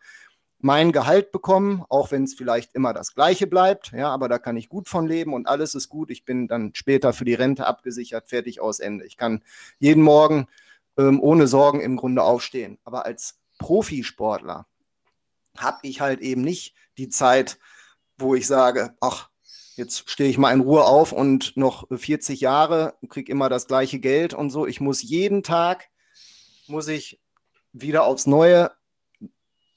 [0.57, 4.57] mein Gehalt bekommen, auch wenn es vielleicht immer das gleiche bleibt, ja, aber da kann
[4.57, 6.11] ich gut von leben und alles ist gut.
[6.11, 9.05] Ich bin dann später für die Rente abgesichert, fertig aus Ende.
[9.05, 9.41] Ich kann
[9.77, 10.47] jeden Morgen
[10.97, 12.77] ähm, ohne Sorgen im Grunde aufstehen.
[12.83, 14.65] Aber als Profisportler
[15.57, 17.57] habe ich halt eben nicht die Zeit,
[18.17, 19.28] wo ich sage, ach,
[19.79, 23.99] jetzt stehe ich mal in Ruhe auf und noch 40 Jahre, kriege immer das gleiche
[23.99, 24.67] Geld und so.
[24.67, 25.89] Ich muss jeden Tag,
[26.67, 27.19] muss ich
[27.71, 28.71] wieder aufs Neue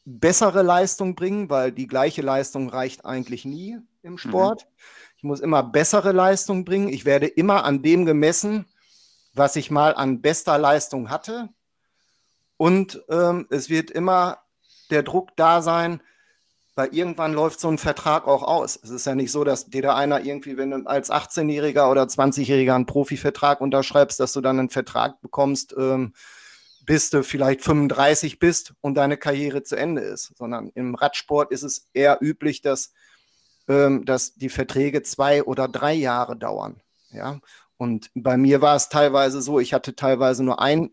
[0.04, 4.18] bessere Leistung bringen, weil die gleiche Leistung reicht eigentlich nie im mhm.
[4.18, 4.64] Sport.
[4.64, 4.70] Mhm.
[5.16, 6.88] Ich muss immer bessere Leistung bringen.
[6.88, 8.66] Ich werde immer an dem gemessen,
[9.34, 11.48] was ich mal an bester Leistung hatte.
[12.56, 14.38] Und ähm, es wird immer
[14.90, 16.02] der Druck da sein,
[16.74, 18.78] weil irgendwann läuft so ein Vertrag auch aus.
[18.82, 22.04] Es ist ja nicht so, dass dir da einer irgendwie, wenn du als 18-Jähriger oder
[22.04, 26.14] 20-Jähriger einen Profivertrag unterschreibst, dass du dann einen Vertrag bekommst, ähm,
[26.84, 30.32] bis du vielleicht 35 bist und deine Karriere zu Ende ist.
[30.36, 32.92] Sondern im Radsport ist es eher üblich, dass,
[33.68, 36.80] ähm, dass die Verträge zwei oder drei Jahre dauern.
[37.10, 37.38] Ja?
[37.76, 40.90] Und bei mir war es teilweise so, ich hatte teilweise nur ein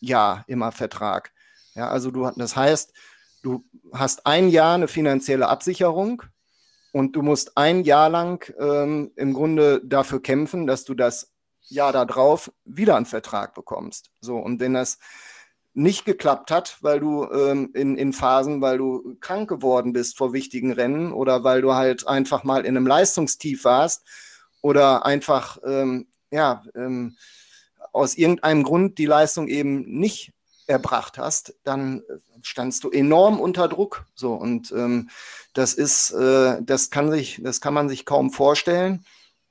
[0.00, 1.32] Jahr immer Vertrag.
[1.74, 2.92] Ja, also du, das heißt,
[3.42, 6.22] du hast ein Jahr eine finanzielle Absicherung
[6.92, 11.32] und du musst ein Jahr lang ähm, im Grunde dafür kämpfen, dass du das
[11.68, 14.10] Jahr darauf wieder einen Vertrag bekommst.
[14.20, 14.98] So, und wenn das
[15.74, 20.32] nicht geklappt hat, weil du ähm, in, in Phasen, weil du krank geworden bist vor
[20.32, 24.04] wichtigen Rennen oder weil du halt einfach mal in einem Leistungstief warst
[24.60, 27.16] oder einfach ähm, ja, ähm,
[27.92, 30.32] aus irgendeinem Grund die Leistung eben nicht
[30.66, 32.02] erbracht hast, dann
[32.42, 34.04] standst du enorm unter Druck.
[34.14, 35.10] So und ähm,
[35.54, 39.04] das ist, äh, das kann sich, das kann man sich kaum vorstellen.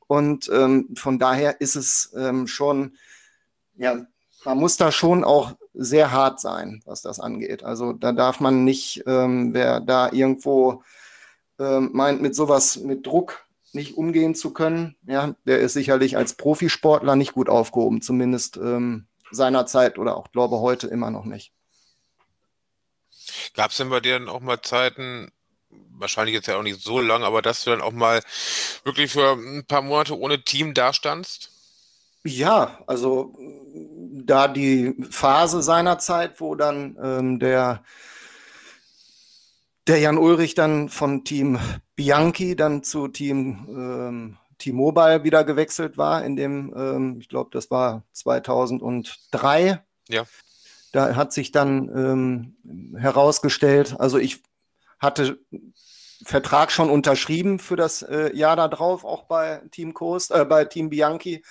[0.07, 2.93] Und ähm, von daher ist es ähm, schon,
[3.75, 4.05] ja,
[4.45, 7.63] man muss da schon auch sehr hart sein, was das angeht.
[7.63, 10.83] Also da darf man nicht, ähm, wer da irgendwo
[11.59, 16.33] ähm, meint, mit sowas, mit Druck nicht umgehen zu können, ja, der ist sicherlich als
[16.33, 21.53] Profisportler nicht gut aufgehoben, zumindest ähm, seinerzeit oder auch glaube heute immer noch nicht.
[23.53, 25.31] Gab es denn bei dir dann auch mal Zeiten,
[25.69, 28.21] wahrscheinlich jetzt ja auch nicht so lang, aber dass du dann auch mal
[28.83, 31.51] wirklich für ein paar Monate ohne Team dastandst?
[32.23, 33.33] Ja, also
[34.25, 37.83] da die Phase seinerzeit, wo dann ähm, der,
[39.87, 41.59] der Jan Ulrich dann von Team
[41.95, 47.69] Bianchi dann zu Team ähm, T-Mobile wieder gewechselt war, in dem, ähm, ich glaube, das
[47.71, 49.83] war 2003.
[50.09, 50.25] Ja.
[50.97, 54.41] Da hat sich dann ähm, herausgestellt, also ich
[54.99, 55.39] hatte
[56.25, 60.89] Vertrag schon unterschrieben für das äh, Jahr darauf, auch bei Team Coast, äh, bei Team
[60.89, 61.43] Bianchi.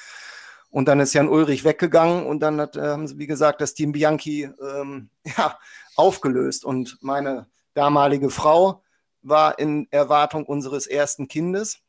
[0.71, 3.75] Und dann ist Jan Ulrich weggegangen und dann hat, äh, haben sie, wie gesagt, das
[3.75, 5.57] Team Bianchi ähm, ja,
[5.95, 6.65] aufgelöst.
[6.65, 8.83] Und meine damalige Frau
[9.23, 11.81] war in Erwartung unseres ersten Kindes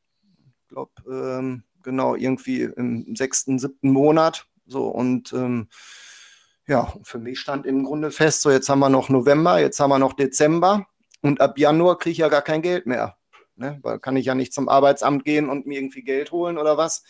[0.68, 4.46] glaube, ähm, genau, irgendwie im sechsten, siebten Monat.
[4.66, 5.70] So und ähm,
[6.68, 9.90] ja, für mich stand im Grunde fest, so jetzt haben wir noch November, jetzt haben
[9.90, 10.86] wir noch Dezember
[11.22, 13.18] und ab Januar kriege ich ja gar kein Geld mehr.
[13.56, 13.80] Ne?
[13.82, 17.04] Weil kann ich ja nicht zum Arbeitsamt gehen und mir irgendwie Geld holen oder was.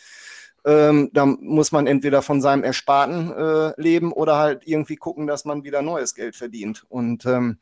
[0.64, 5.44] Ähm, da muss man entweder von seinem Ersparten äh, leben oder halt irgendwie gucken, dass
[5.44, 6.84] man wieder neues Geld verdient.
[6.88, 7.58] Und ähm,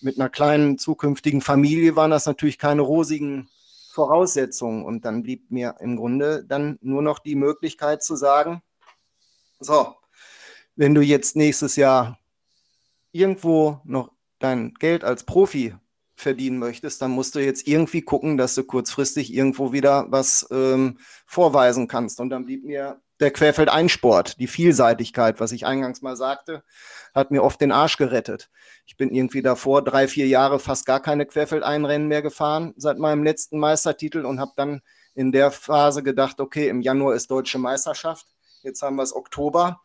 [0.00, 3.48] mit einer kleinen zukünftigen Familie waren das natürlich keine rosigen
[3.92, 4.84] Voraussetzungen.
[4.84, 8.62] Und dann blieb mir im Grunde dann nur noch die Möglichkeit zu sagen,
[9.60, 9.94] so,
[10.76, 12.18] wenn du jetzt nächstes Jahr
[13.12, 15.74] irgendwo noch dein Geld als Profi
[16.14, 20.98] verdienen möchtest, dann musst du jetzt irgendwie gucken, dass du kurzfristig irgendwo wieder was ähm,
[21.26, 22.20] vorweisen kannst.
[22.20, 26.64] Und dann blieb mir der Querfeldeinsport, die Vielseitigkeit, was ich eingangs mal sagte,
[27.14, 28.50] hat mir oft den Arsch gerettet.
[28.86, 33.22] Ich bin irgendwie davor drei, vier Jahre fast gar keine Querfeldeinrennen mehr gefahren seit meinem
[33.22, 34.80] letzten Meistertitel und habe dann
[35.14, 38.26] in der Phase gedacht, okay, im Januar ist deutsche Meisterschaft,
[38.62, 39.80] jetzt haben wir es Oktober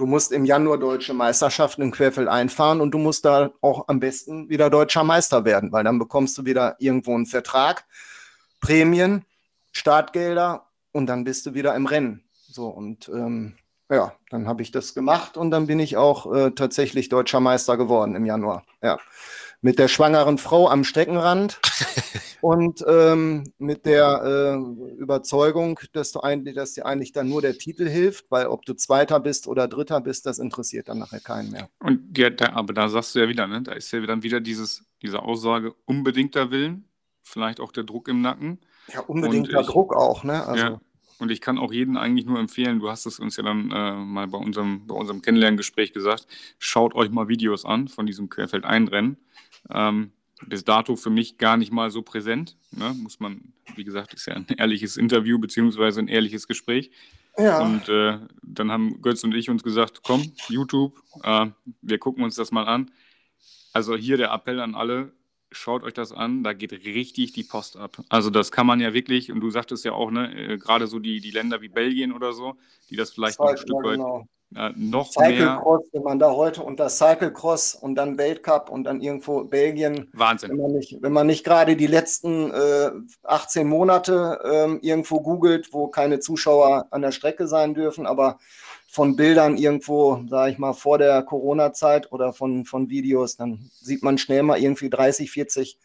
[0.00, 4.00] Du musst im Januar deutsche Meisterschaften im Querfeld einfahren und du musst da auch am
[4.00, 7.84] besten wieder deutscher Meister werden, weil dann bekommst du wieder irgendwo einen Vertrag,
[8.60, 9.26] Prämien,
[9.72, 12.24] Startgelder und dann bist du wieder im Rennen.
[12.32, 13.58] So und ähm,
[13.90, 17.76] ja, dann habe ich das gemacht und dann bin ich auch äh, tatsächlich deutscher Meister
[17.76, 18.64] geworden im Januar.
[18.82, 18.96] Ja
[19.62, 21.60] mit der schwangeren Frau am Streckenrand
[22.40, 24.22] und ähm, mit der
[24.56, 28.64] äh, Überzeugung, dass du eigentlich, dass dir eigentlich dann nur der Titel hilft, weil ob
[28.64, 31.68] du Zweiter bist oder Dritter bist, das interessiert dann nachher keinen mehr.
[31.78, 34.40] Und ja, da, aber da sagst du ja wieder, ne, da ist ja dann wieder
[34.40, 36.88] dieses, diese Aussage unbedingter Willen,
[37.22, 38.60] vielleicht auch der Druck im Nacken.
[38.92, 40.46] Ja, unbedingter ich, Druck auch, ne?
[40.46, 40.64] Also.
[40.64, 40.80] Ja.
[41.20, 43.94] Und ich kann auch jeden eigentlich nur empfehlen, du hast es uns ja dann äh,
[43.94, 46.26] mal bei unserem, bei unserem Kennenlerngespräch gesagt,
[46.58, 49.18] schaut euch mal Videos an von diesem Querfeld-Einrennen.
[49.70, 50.12] Ähm,
[50.46, 52.56] bis dato für mich gar nicht mal so präsent.
[52.70, 52.94] Ne?
[52.94, 56.90] Muss man, wie gesagt, ist ja ein ehrliches Interview beziehungsweise ein ehrliches Gespräch.
[57.36, 57.60] Ja.
[57.60, 61.46] Und äh, dann haben Götz und ich uns gesagt, komm, YouTube, äh,
[61.82, 62.90] wir gucken uns das mal an.
[63.72, 65.12] Also hier der Appell an alle,
[65.52, 67.98] schaut euch das an, da geht richtig die Post ab.
[68.08, 70.98] Also das kann man ja wirklich, und du sagtest ja auch, ne, äh, gerade so
[70.98, 72.56] die, die Länder wie Belgien oder so,
[72.88, 76.32] die das vielleicht das noch ein Stück weit genau äh, noch Cyclecross, wenn man da
[76.32, 80.08] heute unter Cyclecross und dann Weltcup und dann irgendwo Belgien.
[80.12, 80.50] Wahnsinn.
[80.50, 82.90] Wenn man nicht, wenn man nicht gerade die letzten äh,
[83.22, 88.38] 18 Monate äh, irgendwo googelt, wo keine Zuschauer an der Strecke sein dürfen, aber
[88.88, 94.02] von Bildern irgendwo, sage ich mal, vor der Corona-Zeit oder von, von Videos, dann sieht
[94.02, 95.78] man schnell mal irgendwie 30, 40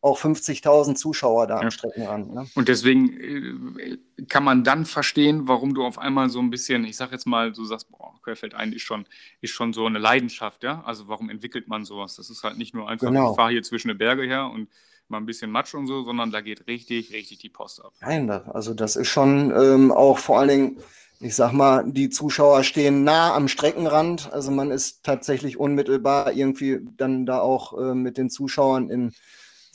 [0.00, 2.32] auch 50.000 Zuschauer da am Streckenrand.
[2.32, 2.46] Ne?
[2.54, 3.98] Und deswegen äh,
[4.28, 7.52] kann man dann verstehen, warum du auf einmal so ein bisschen, ich sag jetzt mal,
[7.52, 7.88] du sagst,
[8.26, 9.06] Querfeld ein ist schon,
[9.40, 10.82] ist schon so eine Leidenschaft, ja?
[10.84, 12.16] Also warum entwickelt man sowas?
[12.16, 13.30] Das ist halt nicht nur einfach, genau.
[13.30, 14.68] ich fahre hier zwischen den Berge her und
[15.08, 17.92] mal ein bisschen Matsch und so, sondern da geht richtig, richtig die Post ab.
[18.00, 20.76] Nein, also das ist schon ähm, auch vor allen Dingen,
[21.20, 24.32] ich sag mal, die Zuschauer stehen nah am Streckenrand.
[24.32, 29.14] Also man ist tatsächlich unmittelbar irgendwie dann da auch äh, mit den Zuschauern in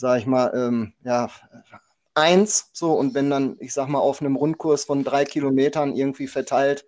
[0.01, 1.29] sag ich mal, ähm, ja,
[2.15, 6.27] eins, so, und wenn dann, ich sag mal, auf einem Rundkurs von drei Kilometern irgendwie
[6.27, 6.85] verteilt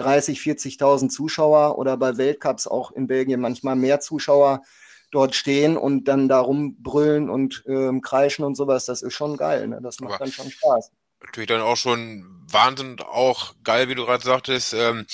[0.00, 4.62] 30, 40.000 Zuschauer oder bei Weltcups auch in Belgien manchmal mehr Zuschauer
[5.10, 9.68] dort stehen und dann darum brüllen und ähm, kreischen und sowas, das ist schon geil,
[9.68, 9.80] ne?
[9.82, 10.90] das macht Aber dann schon Spaß.
[11.22, 15.06] Natürlich dann auch schon Wahnsinn, auch geil, wie du gerade sagtest, ähm,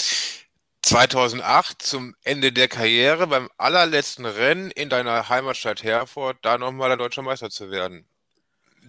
[0.82, 6.96] 2008 zum Ende der Karriere beim allerletzten Rennen in deiner Heimatstadt Herford da nochmal der
[6.96, 8.06] deutscher Meister zu werden.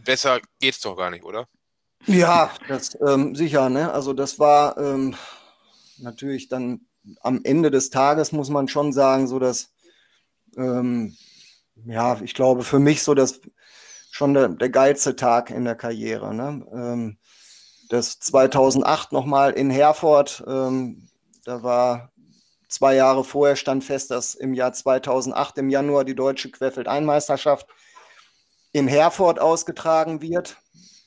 [0.03, 1.47] Besser geht's doch gar nicht, oder?
[2.05, 3.69] Ja, das ähm, sicher.
[3.69, 3.91] Ne?
[3.91, 5.15] Also das war ähm,
[5.99, 6.81] natürlich dann
[7.21, 9.73] am Ende des Tages muss man schon sagen, so dass
[10.57, 11.15] ähm,
[11.85, 13.41] ja, ich glaube für mich so das
[14.11, 16.33] schon der, der geilste Tag in der Karriere.
[16.33, 16.65] Ne?
[16.73, 17.17] Ähm,
[17.89, 21.07] das 2008 nochmal in Herford ähm,
[21.47, 22.11] da war
[22.67, 27.67] zwei Jahre vorher stand fest, dass im Jahr 2008 im Januar die deutsche Querfeldeinmeisterschaft
[28.73, 30.57] in Herford ausgetragen wird.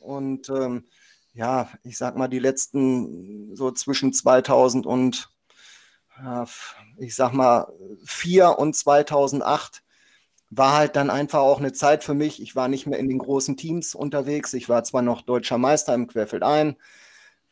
[0.01, 0.87] Und ähm,
[1.33, 5.31] ja, ich sag mal, die letzten so zwischen 2000 und
[6.99, 7.73] ich sag mal
[8.05, 9.83] 4 und 2008
[10.51, 12.43] war halt dann einfach auch eine Zeit für mich.
[12.43, 14.53] Ich war nicht mehr in den großen Teams unterwegs.
[14.53, 16.77] Ich war zwar noch deutscher Meister im Querfeldein,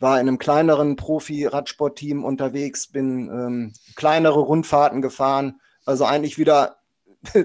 [0.01, 5.61] war in einem kleineren Profi-Radsportteam unterwegs, bin ähm, kleinere Rundfahrten gefahren.
[5.85, 6.79] Also eigentlich wieder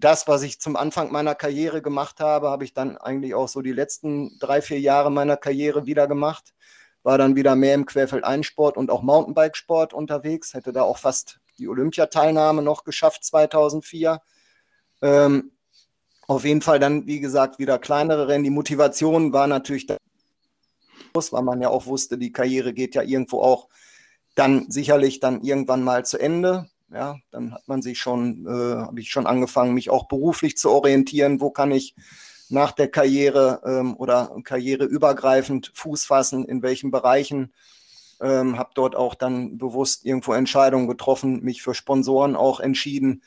[0.00, 3.62] das, was ich zum Anfang meiner Karriere gemacht habe, habe ich dann eigentlich auch so
[3.62, 6.54] die letzten drei, vier Jahre meiner Karriere wieder gemacht.
[7.02, 10.54] War dann wieder mehr im Querfeldeinsport und auch Mountainbikesport unterwegs.
[10.54, 14.20] Hätte da auch fast die Olympiateilnahme noch geschafft 2004.
[15.02, 15.52] Ähm,
[16.26, 18.44] auf jeden Fall dann, wie gesagt, wieder kleinere Rennen.
[18.44, 19.86] Die Motivation war natürlich
[21.12, 23.68] weil man ja auch wusste, die Karriere geht ja irgendwo auch
[24.36, 26.70] dann sicherlich dann irgendwann mal zu Ende.
[26.92, 30.70] Ja, dann hat man sich schon, äh, habe ich schon angefangen, mich auch beruflich zu
[30.70, 31.40] orientieren.
[31.40, 31.94] Wo kann ich
[32.50, 37.52] nach der Karriere ähm, oder karriereübergreifend Fuß fassen, in welchen Bereichen.
[38.20, 43.22] Ähm, habe dort auch dann bewusst irgendwo Entscheidungen getroffen, mich für Sponsoren auch entschieden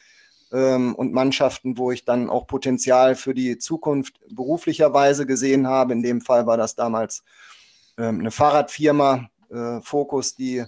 [0.52, 5.94] ähm, und Mannschaften, wo ich dann auch Potenzial für die Zukunft beruflicherweise gesehen habe.
[5.94, 7.24] In dem Fall war das damals
[7.98, 10.64] ähm, eine Fahrradfirma, äh, Focus, die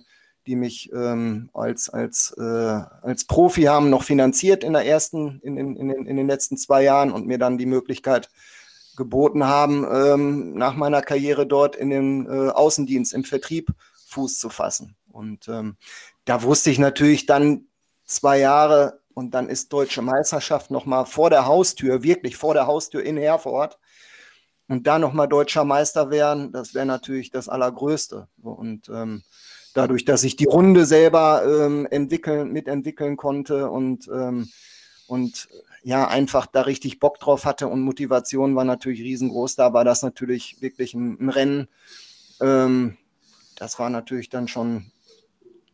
[0.47, 5.57] die mich ähm, als, als, äh, als Profi haben noch finanziert in der ersten, in,
[5.57, 8.29] in, in, in den letzten zwei Jahren und mir dann die Möglichkeit
[8.95, 13.71] geboten haben, ähm, nach meiner Karriere dort in den äh, Außendienst, im Vertrieb
[14.07, 14.95] Fuß zu fassen.
[15.11, 15.77] Und ähm,
[16.25, 17.65] da wusste ich natürlich dann
[18.05, 23.03] zwei Jahre und dann ist deutsche Meisterschaft nochmal vor der Haustür, wirklich vor der Haustür
[23.03, 23.79] in Herford.
[24.67, 28.27] Und da nochmal deutscher Meister werden, das wäre natürlich das Allergrößte.
[28.41, 29.23] Und ähm,
[29.75, 34.49] dadurch, dass ich die Runde selber ähm, entwickeln, mitentwickeln konnte und, ähm,
[35.05, 35.49] und
[35.83, 39.55] ja, einfach da richtig Bock drauf hatte und Motivation war natürlich riesengroß.
[39.55, 41.67] Da war das natürlich wirklich ein, ein Rennen.
[42.41, 42.97] Ähm,
[43.57, 44.91] das war natürlich dann schon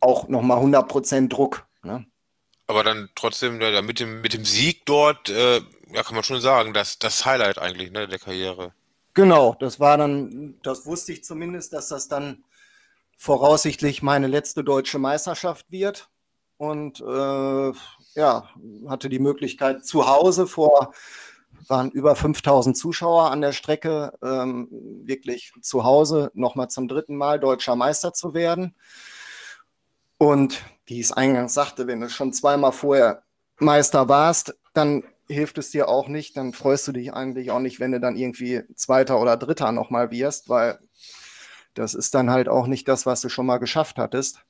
[0.00, 1.66] auch nochmal 100% Druck.
[1.82, 2.04] Ne?
[2.66, 5.60] Aber dann trotzdem ja, mit, dem, mit dem Sieg dort, äh,
[5.92, 8.72] ja, kann man schon sagen, dass das Highlight eigentlich ne, der Karriere.
[9.14, 12.42] Genau, das war dann, das wusste ich zumindest, dass das dann
[13.22, 16.10] voraussichtlich meine letzte deutsche Meisterschaft wird.
[16.56, 17.72] Und äh,
[18.14, 18.48] ja,
[18.88, 20.92] hatte die Möglichkeit zu Hause vor,
[21.68, 24.66] waren über 5000 Zuschauer an der Strecke, ähm,
[25.04, 28.74] wirklich zu Hause nochmal zum dritten Mal deutscher Meister zu werden.
[30.18, 33.22] Und wie ich es eingangs sagte, wenn du schon zweimal vorher
[33.58, 37.78] Meister warst, dann hilft es dir auch nicht, dann freust du dich eigentlich auch nicht,
[37.78, 40.80] wenn du dann irgendwie Zweiter oder Dritter nochmal wirst, weil
[41.74, 44.40] das ist dann halt auch nicht das, was du schon mal geschafft hattest.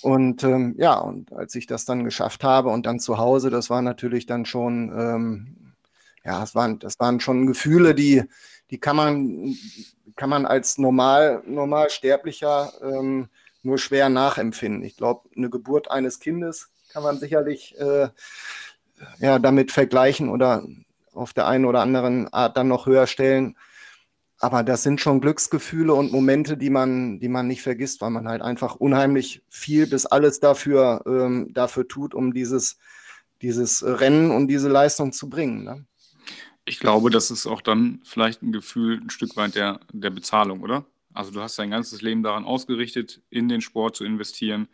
[0.00, 3.68] Und ähm, ja, und als ich das dann geschafft habe und dann zu Hause, das
[3.68, 5.74] war natürlich dann schon, ähm,
[6.24, 8.22] ja, das waren, das waren schon Gefühle, die,
[8.70, 9.54] die kann man,
[10.16, 13.28] kann man als normal, normal Sterblicher ähm,
[13.62, 14.82] nur schwer nachempfinden.
[14.82, 18.08] Ich glaube, eine Geburt eines Kindes kann man sicherlich äh,
[19.18, 20.64] ja, damit vergleichen oder
[21.12, 23.56] auf der einen oder anderen Art dann noch höher stellen.
[24.42, 28.26] Aber das sind schon Glücksgefühle und Momente, die man, die man nicht vergisst, weil man
[28.26, 32.76] halt einfach unheimlich viel bis alles dafür, ähm, dafür tut, um dieses,
[33.40, 35.62] dieses Rennen und diese Leistung zu bringen.
[35.62, 35.86] Ne?
[36.64, 40.62] Ich glaube, das ist auch dann vielleicht ein Gefühl ein Stück weit der, der Bezahlung,
[40.62, 40.84] oder?
[41.14, 44.66] Also du hast dein ganzes Leben daran ausgerichtet, in den Sport zu investieren.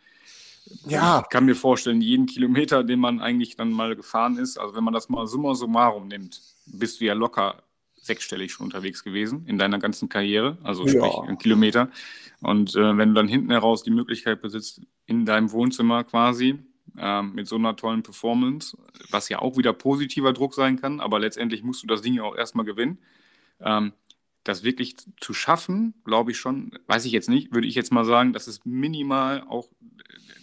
[0.87, 1.21] Ja.
[1.21, 4.83] Ich kann mir vorstellen, jeden Kilometer, den man eigentlich dann mal gefahren ist, also wenn
[4.83, 7.61] man das mal summa summarum nimmt, bist du ja locker
[8.01, 10.91] sechsstellig schon unterwegs gewesen in deiner ganzen Karriere, also ja.
[10.91, 11.89] sprich Kilometer.
[12.41, 16.59] Und äh, wenn du dann hinten heraus die Möglichkeit besitzt, in deinem Wohnzimmer quasi
[16.97, 18.77] äh, mit so einer tollen Performance,
[19.09, 22.23] was ja auch wieder positiver Druck sein kann, aber letztendlich musst du das Ding ja
[22.23, 22.99] auch erstmal gewinnen.
[23.59, 23.93] Ähm,
[24.43, 28.05] das wirklich zu schaffen, glaube ich schon, weiß ich jetzt nicht, würde ich jetzt mal
[28.05, 29.67] sagen, das ist minimal auch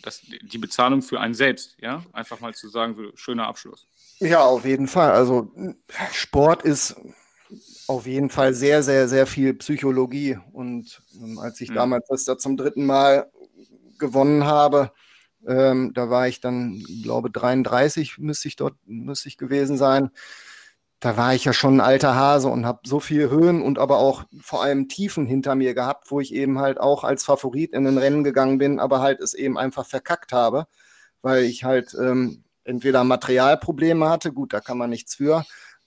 [0.02, 3.86] das, die Bezahlung für einen selbst, ja, einfach mal zu sagen, so schöner Abschluss.
[4.18, 5.10] Ja, auf jeden Fall.
[5.10, 5.52] Also
[6.12, 6.96] Sport ist
[7.88, 10.38] auf jeden Fall sehr, sehr, sehr viel Psychologie.
[10.52, 11.74] Und ähm, als ich mhm.
[11.74, 13.30] damals das da zum dritten Mal
[13.98, 14.92] gewonnen habe,
[15.46, 20.10] ähm, da war ich dann, glaube 33 müsste ich dort müsste ich gewesen sein.
[20.98, 23.98] Da war ich ja schon ein alter Hase und habe so viel Höhen und aber
[23.98, 27.86] auch vor allem Tiefen hinter mir gehabt, wo ich eben halt auch als Favorit in
[27.86, 30.66] ein Rennen gegangen bin, aber halt es eben einfach verkackt habe,
[31.22, 35.44] weil ich halt ähm, entweder Materialprobleme hatte, gut, da kann man nichts für,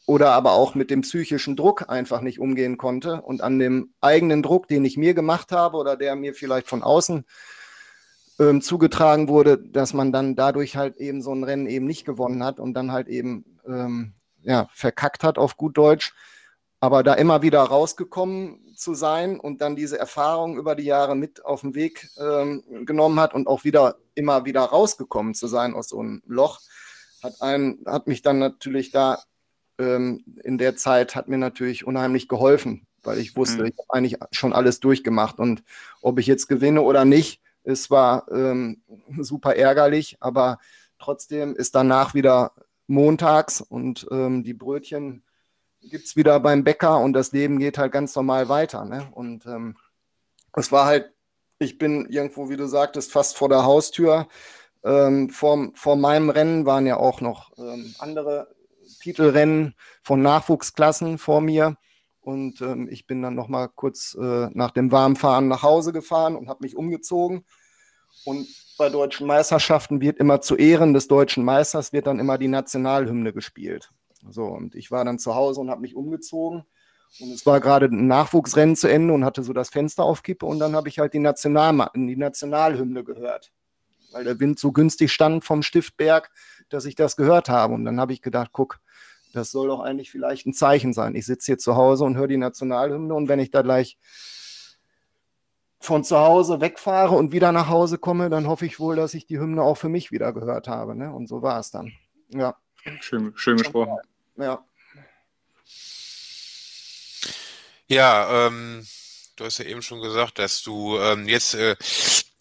[0.10, 4.41] oder aber auch mit dem psychischen Druck einfach nicht umgehen konnte und an dem eigenen
[4.41, 7.26] Druck, den ich mir gemacht habe oder der mir vielleicht von außen
[8.39, 12.43] ähm, zugetragen wurde, dass man dann dadurch halt eben so ein Rennen eben nicht gewonnen
[12.43, 16.15] hat und dann halt eben ähm, ja, verkackt hat auf gut Deutsch.
[16.80, 21.45] Aber da immer wieder rausgekommen zu sein und dann diese Erfahrung über die Jahre mit
[21.45, 25.89] auf den Weg ähm, genommen hat und auch wieder immer wieder rausgekommen zu sein aus
[25.89, 26.62] so einem Loch,
[27.22, 29.19] hat, einen, hat mich dann natürlich da
[29.79, 33.67] ähm, in der Zeit hat mir natürlich unheimlich geholfen, weil ich wusste, mhm.
[33.67, 35.63] ich habe eigentlich schon alles durchgemacht und
[36.01, 38.82] ob ich jetzt gewinne oder nicht, es war ähm,
[39.19, 40.59] super ärgerlich, aber
[40.99, 42.51] trotzdem ist danach wieder
[42.88, 45.23] montags und ähm, die Brötchen
[45.82, 48.84] gibt es wieder beim Bäcker und das Leben geht halt ganz normal weiter.
[48.86, 49.07] Ne?
[49.11, 49.77] Und ähm,
[50.55, 51.11] es war halt,
[51.59, 54.27] ich bin irgendwo, wie du sagtest, fast vor der Haustür.
[54.84, 58.47] Ähm, vor, vor meinem Rennen waren ja auch noch ähm, andere
[59.00, 61.78] Titelrennen von Nachwuchsklassen vor mir.
[62.22, 66.36] Und ähm, ich bin dann noch mal kurz äh, nach dem Warmfahren nach Hause gefahren
[66.36, 67.45] und habe mich umgezogen.
[68.26, 68.47] Und
[68.78, 73.34] bei deutschen Meisterschaften wird immer zu Ehren des deutschen Meisters wird dann immer die Nationalhymne
[73.34, 73.91] gespielt.
[74.30, 76.64] So, und ich war dann zu Hause und habe mich umgezogen.
[77.20, 80.45] Und es war gerade ein Nachwuchsrennen zu Ende und hatte so das Fenster auf Kippe
[80.45, 83.52] und dann habe ich halt die, National die Nationalhymne gehört.
[84.12, 86.32] Weil der Wind so günstig stand vom Stiftberg,
[86.70, 87.74] dass ich das gehört habe.
[87.74, 88.80] Und dann habe ich gedacht, guck,
[89.34, 91.15] das soll doch eigentlich vielleicht ein Zeichen sein.
[91.15, 93.97] Ich sitze hier zu Hause und höre die Nationalhymne und wenn ich da gleich
[95.80, 99.25] von zu Hause wegfahre und wieder nach Hause komme, dann hoffe ich wohl, dass ich
[99.25, 100.95] die Hymne auch für mich wieder gehört habe.
[100.95, 101.13] Ne?
[101.13, 101.93] Und so war es dann.
[102.30, 102.55] Ja.
[103.01, 103.97] Schön, schön gesprochen.
[104.38, 104.63] Ja.
[107.88, 108.86] Ja, ähm,
[109.36, 111.75] du hast ja eben schon gesagt, dass du ähm, jetzt, äh,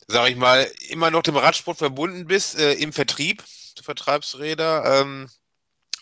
[0.06, 3.42] sag ich mal, immer noch dem Radsport verbunden bist äh, im Vertrieb.
[3.76, 5.00] Du vertreibst Räder.
[5.00, 5.30] Ähm,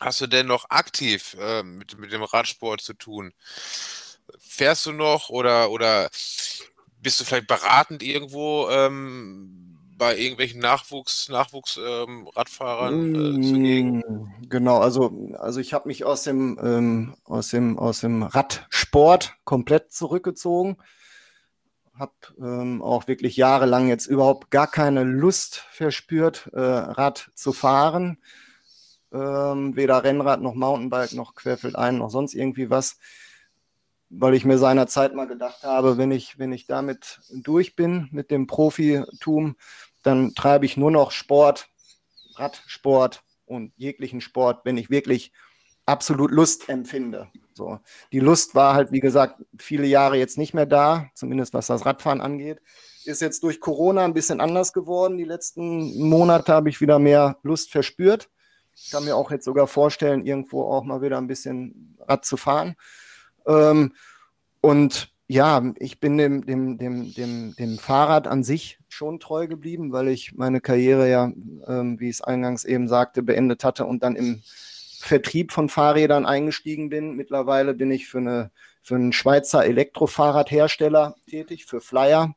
[0.01, 3.33] hast du denn noch aktiv äh, mit, mit dem Radsport zu tun?
[4.39, 6.11] Fährst du noch oder, oder
[7.01, 9.67] bist du vielleicht beratend irgendwo ähm,
[9.97, 13.99] bei irgendwelchen Nachwuchs, Nachwuchs-Radfahrern ähm, äh, zugegen?
[13.99, 19.37] Mm, genau, also, also ich habe mich aus dem, ähm, aus, dem, aus dem Radsport
[19.45, 20.77] komplett zurückgezogen.
[21.95, 28.19] Habe ähm, auch wirklich jahrelang jetzt überhaupt gar keine Lust verspürt, äh, Rad zu fahren.
[29.13, 32.99] Ähm, weder Rennrad noch Mountainbike noch Querfeldein noch sonst irgendwie was
[34.09, 38.31] weil ich mir seinerzeit mal gedacht habe, wenn ich, wenn ich damit durch bin mit
[38.31, 39.57] dem Profitum,
[40.03, 41.69] dann treibe ich nur noch Sport,
[42.37, 45.33] Radsport und jeglichen Sport, wenn ich wirklich
[45.87, 47.29] absolut Lust empfinde.
[47.55, 47.81] So.
[48.13, 51.87] Die Lust war halt, wie gesagt, viele Jahre jetzt nicht mehr da, zumindest was das
[51.87, 52.61] Radfahren angeht.
[53.05, 55.17] Ist jetzt durch Corona ein bisschen anders geworden.
[55.17, 58.29] Die letzten Monate habe ich wieder mehr Lust verspürt.
[58.77, 62.37] Ich kann mir auch jetzt sogar vorstellen, irgendwo auch mal wieder ein bisschen Rad zu
[62.37, 62.77] fahren.
[63.47, 63.95] Ähm,
[64.61, 69.93] und ja, ich bin dem, dem, dem, dem, dem Fahrrad an sich schon treu geblieben,
[69.93, 71.33] weil ich meine Karriere ja,
[71.67, 74.43] ähm, wie ich es eingangs eben sagte, beendet hatte und dann im
[75.01, 77.17] Vertrieb von Fahrrädern eingestiegen bin.
[77.17, 78.51] Mittlerweile bin ich für, eine,
[78.83, 82.35] für einen Schweizer Elektrofahrradhersteller tätig, für Flyer.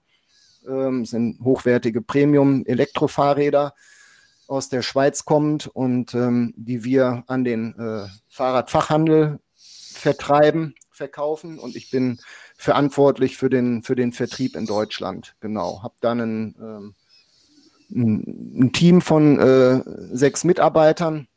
[0.67, 3.73] Ähm, sind hochwertige Premium-Elektrofahrräder
[4.49, 11.75] aus der Schweiz kommt und ähm, die wir an den äh, Fahrradfachhandel vertreiben verkaufen und
[11.75, 12.19] ich bin
[12.57, 15.35] verantwortlich für den, für den Vertrieb in Deutschland.
[15.39, 15.81] Genau.
[15.81, 16.95] Habe dann ein, ähm,
[17.89, 19.81] ein, ein, Team von äh,
[20.11, 21.27] sechs Mitarbeitern,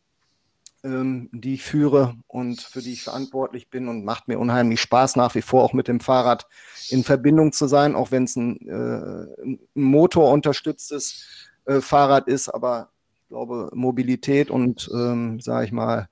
[0.83, 5.15] ähm, die ich führe und für die ich verantwortlich bin und macht mir unheimlich Spaß
[5.15, 6.47] nach wie vor auch mit dem Fahrrad
[6.91, 11.25] in Verbindung zu sein, auch wenn es ein, äh, motorunterstütztes
[11.67, 12.92] äh, Fahrrad ist, aber
[13.33, 16.09] glaube Mobilität und ähm, sage ich mal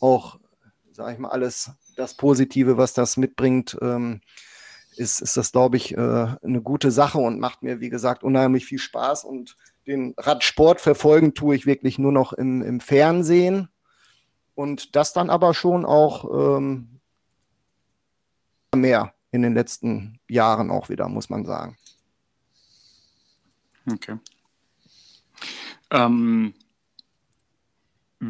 [0.00, 0.38] auch
[0.92, 4.20] sage ich mal alles das Positive, was das mitbringt, ähm,
[4.96, 8.64] ist, ist das, glaube ich, äh, eine gute Sache und macht mir, wie gesagt, unheimlich
[8.64, 9.24] viel Spaß.
[9.24, 9.56] Und
[9.86, 13.68] den Radsport verfolgen tue ich wirklich nur noch im, im Fernsehen.
[14.54, 17.00] Und das dann aber schon auch ähm,
[18.74, 21.76] mehr in den letzten Jahren auch wieder, muss man sagen.
[23.90, 24.16] Okay.
[25.90, 26.54] Ähm,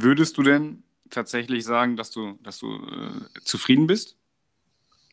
[0.02, 4.16] würdest du denn tatsächlich sagen, dass du, dass du äh, zufrieden bist?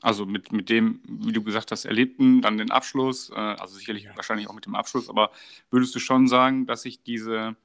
[0.01, 4.05] Also mit, mit dem, wie du gesagt hast, Erlebten, dann den Abschluss, äh, also sicherlich
[4.05, 4.15] ja.
[4.15, 5.31] wahrscheinlich auch mit dem Abschluss, aber
[5.69, 7.55] würdest du schon sagen, dass sich diese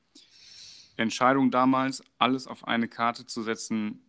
[0.96, 4.00] Entscheidung damals, alles auf eine Karte zu setzen,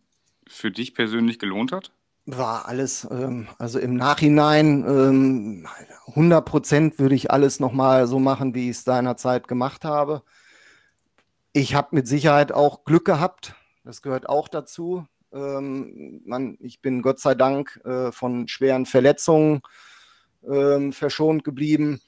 [0.46, 1.92] für dich persönlich gelohnt hat?
[2.26, 5.68] War alles, ähm, also im Nachhinein ähm,
[6.08, 10.24] 100 Prozent würde ich alles nochmal so machen, wie ich es seinerzeit gemacht habe.
[11.58, 15.08] Ich habe mit Sicherheit auch Glück gehabt, das gehört auch dazu.
[15.34, 19.62] Ähm, man, ich bin Gott sei Dank äh, von schweren Verletzungen
[20.48, 22.00] ähm, verschont geblieben.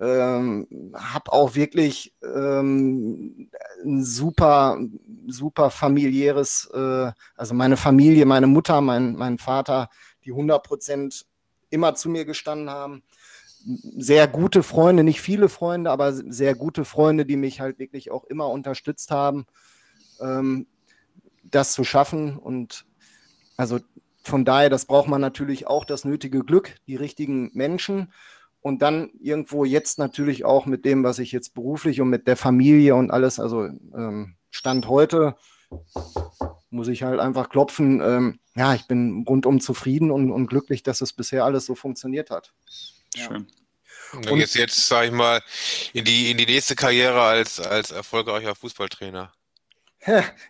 [0.00, 3.50] Ähm, habe auch wirklich ähm,
[3.84, 4.78] ein super,
[5.26, 9.90] super familiäres, äh, also meine Familie, meine Mutter, mein, mein Vater,
[10.24, 11.26] die 100 Prozent
[11.68, 13.02] immer zu mir gestanden haben.
[13.64, 18.24] Sehr gute Freunde, nicht viele Freunde, aber sehr gute Freunde, die mich halt wirklich auch
[18.24, 19.46] immer unterstützt haben.
[20.20, 20.66] Ähm,
[21.54, 22.36] das zu schaffen.
[22.36, 22.84] Und
[23.56, 23.80] also
[24.22, 28.12] von daher, das braucht man natürlich auch das nötige Glück, die richtigen Menschen.
[28.60, 32.36] Und dann irgendwo jetzt natürlich auch mit dem, was ich jetzt beruflich und mit der
[32.36, 35.36] Familie und alles, also ähm, Stand heute,
[36.70, 38.00] muss ich halt einfach klopfen.
[38.00, 42.30] Ähm, ja, ich bin rundum zufrieden und, und glücklich, dass es bisher alles so funktioniert
[42.30, 42.54] hat.
[43.18, 43.46] Schön.
[44.14, 45.42] Und jetzt, jetzt sage ich mal,
[45.92, 49.32] in die, in die nächste Karriere als, als erfolgreicher Fußballtrainer.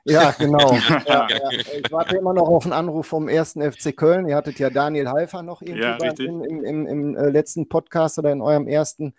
[0.04, 0.78] ja, genau.
[1.06, 1.50] Ja, ja.
[1.50, 4.28] Ich warte immer noch auf einen Anruf vom ersten FC Köln.
[4.28, 8.18] Ihr hattet ja Daniel Halfer noch irgendwie ja, im, im, im, im, äh, letzten Podcast
[8.18, 9.14] oder in eurem ersten.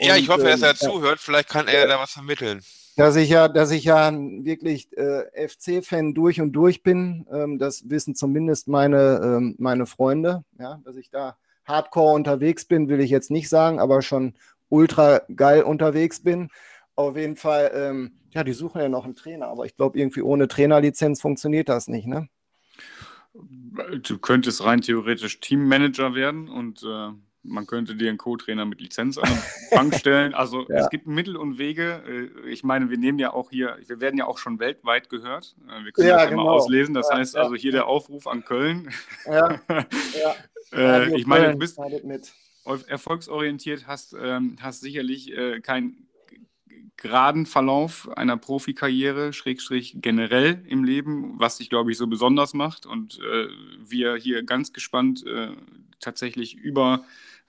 [0.00, 1.20] Und, ja, ich hoffe, dass er äh, zuhört.
[1.20, 2.62] Vielleicht kann er da was vermitteln.
[2.96, 7.26] dass ich ja, dass ich ja wirklich äh, FC-Fan durch und durch bin.
[7.30, 10.44] Ähm, das wissen zumindest meine, ähm, meine Freunde.
[10.58, 14.34] Ja, dass ich da hardcore unterwegs bin, will ich jetzt nicht sagen, aber schon
[14.68, 16.50] ultra geil unterwegs bin.
[16.96, 20.22] Auf jeden Fall, ähm, ja, die suchen ja noch einen Trainer, aber ich glaube, irgendwie
[20.22, 22.28] ohne Trainerlizenz funktioniert das nicht, ne?
[24.02, 27.10] Du könntest rein theoretisch Teammanager werden und äh,
[27.44, 30.34] man könnte dir einen Co-Trainer mit Lizenz an die Bank stellen.
[30.34, 30.76] Also ja.
[30.76, 32.02] es gibt Mittel und Wege.
[32.44, 35.54] Äh, ich meine, wir nehmen ja auch hier, wir werden ja auch schon weltweit gehört.
[35.68, 36.42] Äh, wir können ja, das genau.
[36.42, 36.94] immer auslesen.
[36.94, 38.90] Das ja, heißt also hier der Aufruf an Köln.
[39.26, 39.60] Ja.
[40.72, 41.78] äh, ich meine, du bist
[42.88, 46.08] erfolgsorientiert, hast, ähm, hast sicherlich äh, keinen
[46.96, 52.86] geraden Verlauf einer Profikarriere, Schrägstrich generell im Leben, was dich, glaube ich, so besonders macht.
[52.86, 55.50] Und äh, wir hier ganz gespannt äh,
[56.00, 57.04] tatsächlich über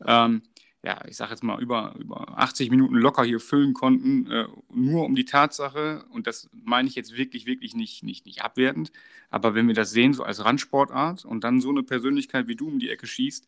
[0.06, 0.42] ähm,
[0.84, 5.06] ja, ich sage jetzt mal, über, über 80 Minuten locker hier füllen konnten, äh, nur
[5.06, 8.92] um die Tatsache, und das meine ich jetzt wirklich, wirklich nicht, nicht, nicht abwertend,
[9.32, 12.68] aber wenn wir das sehen, so als Randsportart und dann so eine Persönlichkeit wie du
[12.68, 13.48] um die Ecke schießt,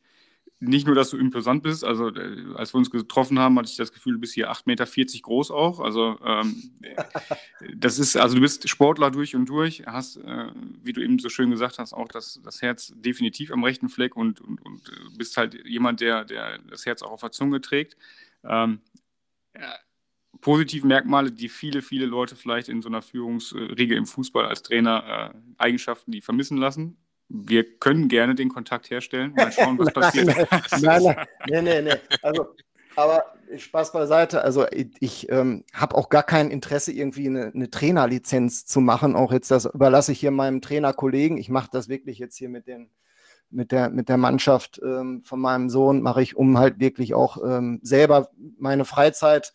[0.60, 3.78] nicht nur, dass du imposant bist, also äh, als wir uns getroffen haben, hatte ich
[3.78, 5.80] das Gefühl, du bist hier 8,40 Meter groß auch.
[5.80, 6.72] Also ähm,
[7.76, 10.48] das ist, also du bist Sportler durch und durch, hast, äh,
[10.82, 14.16] wie du eben so schön gesagt hast, auch das, das Herz definitiv am rechten Fleck
[14.16, 17.62] und, und, und äh, bist halt jemand, der, der das Herz auch auf der Zunge
[17.62, 17.96] trägt.
[18.44, 18.82] Ähm,
[19.56, 19.76] ja,
[20.42, 25.34] positive Merkmale, die viele, viele Leute vielleicht in so einer Führungsriege im Fußball als Trainer
[25.36, 26.98] äh, Eigenschaften, die vermissen lassen
[27.30, 29.34] wir können gerne den Kontakt herstellen.
[29.36, 30.28] Mal schauen, was passiert.
[30.82, 32.00] nein, nein, nein, nein, nein.
[32.22, 32.48] Also,
[32.96, 33.26] aber
[33.56, 34.42] Spaß beiseite.
[34.42, 34.66] Also
[35.00, 39.16] ich, ähm, habe auch gar kein Interesse, irgendwie eine, eine, Trainerlizenz zu machen.
[39.16, 41.38] Auch jetzt das überlasse ich hier meinem Trainerkollegen.
[41.38, 42.90] Ich mache das wirklich jetzt hier mit den
[43.50, 47.38] mit der, mit der Mannschaft ähm, von meinem Sohn mache ich, um halt wirklich auch
[47.42, 49.54] ähm, selber meine Freizeit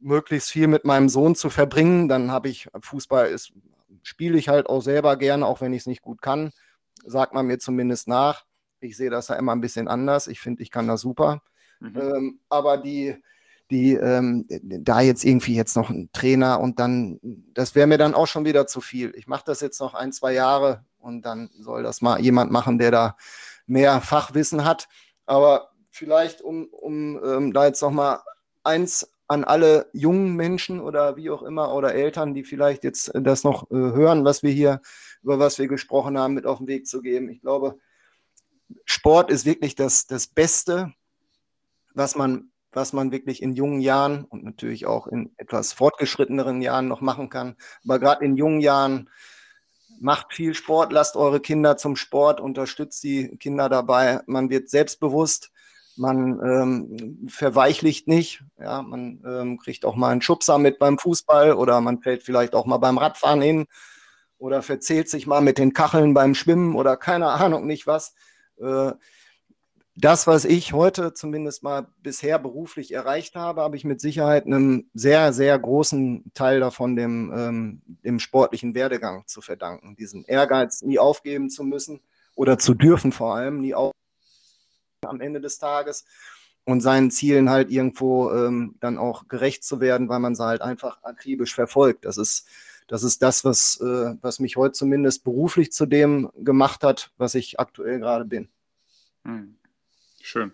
[0.00, 2.08] möglichst viel mit meinem Sohn zu verbringen.
[2.08, 3.52] Dann habe ich Fußball ist
[4.02, 6.50] spiele ich halt auch selber gerne, auch wenn ich es nicht gut kann
[7.06, 8.44] sagt man mir zumindest nach.
[8.80, 10.26] Ich sehe das ja immer ein bisschen anders.
[10.26, 11.42] Ich finde, ich kann das super.
[11.80, 11.96] Mhm.
[11.96, 13.16] Ähm, aber die,
[13.70, 17.18] die, ähm, da jetzt irgendwie jetzt noch ein Trainer und dann,
[17.54, 19.12] das wäre mir dann auch schon wieder zu viel.
[19.16, 22.78] Ich mache das jetzt noch ein, zwei Jahre und dann soll das mal jemand machen,
[22.78, 23.16] der da
[23.66, 24.88] mehr Fachwissen hat.
[25.24, 28.20] Aber vielleicht, um, um ähm, da jetzt noch mal
[28.62, 33.44] eins an alle jungen Menschen oder wie auch immer oder Eltern, die vielleicht jetzt das
[33.44, 34.80] noch äh, hören, was wir hier
[35.22, 37.28] über was wir gesprochen haben, mit auf den Weg zu geben.
[37.28, 37.78] Ich glaube,
[38.84, 40.92] Sport ist wirklich das, das Beste,
[41.94, 46.88] was man, was man wirklich in jungen Jahren und natürlich auch in etwas fortgeschritteneren Jahren
[46.88, 47.56] noch machen kann.
[47.84, 49.10] Aber gerade in jungen Jahren
[49.98, 54.20] macht viel Sport, lasst eure Kinder zum Sport, unterstützt die Kinder dabei.
[54.26, 55.50] Man wird selbstbewusst,
[55.98, 61.52] man ähm, verweichlicht nicht, ja, man ähm, kriegt auch mal einen Schubser mit beim Fußball
[61.52, 63.66] oder man fällt vielleicht auch mal beim Radfahren hin
[64.38, 68.14] oder verzählt sich mal mit den Kacheln beim Schwimmen oder keine Ahnung nicht was.
[68.60, 68.92] Äh,
[69.98, 74.90] das, was ich heute zumindest mal bisher beruflich erreicht habe, habe ich mit Sicherheit einen
[74.92, 79.96] sehr, sehr großen Teil davon dem, ähm, dem sportlichen Werdegang zu verdanken.
[79.96, 82.00] Diesen Ehrgeiz nie aufgeben zu müssen
[82.34, 83.96] oder zu dürfen vor allem, nie aufgeben
[85.02, 86.04] am Ende des Tages
[86.64, 90.62] und seinen Zielen halt irgendwo ähm, dann auch gerecht zu werden, weil man sie halt
[90.62, 92.04] einfach akribisch verfolgt.
[92.04, 92.48] Das ist
[92.88, 97.34] das ist das, was, äh, was mich heute zumindest beruflich zu dem gemacht hat, was
[97.34, 98.48] ich aktuell gerade bin.
[99.24, 99.56] Hm.
[100.22, 100.52] Schön.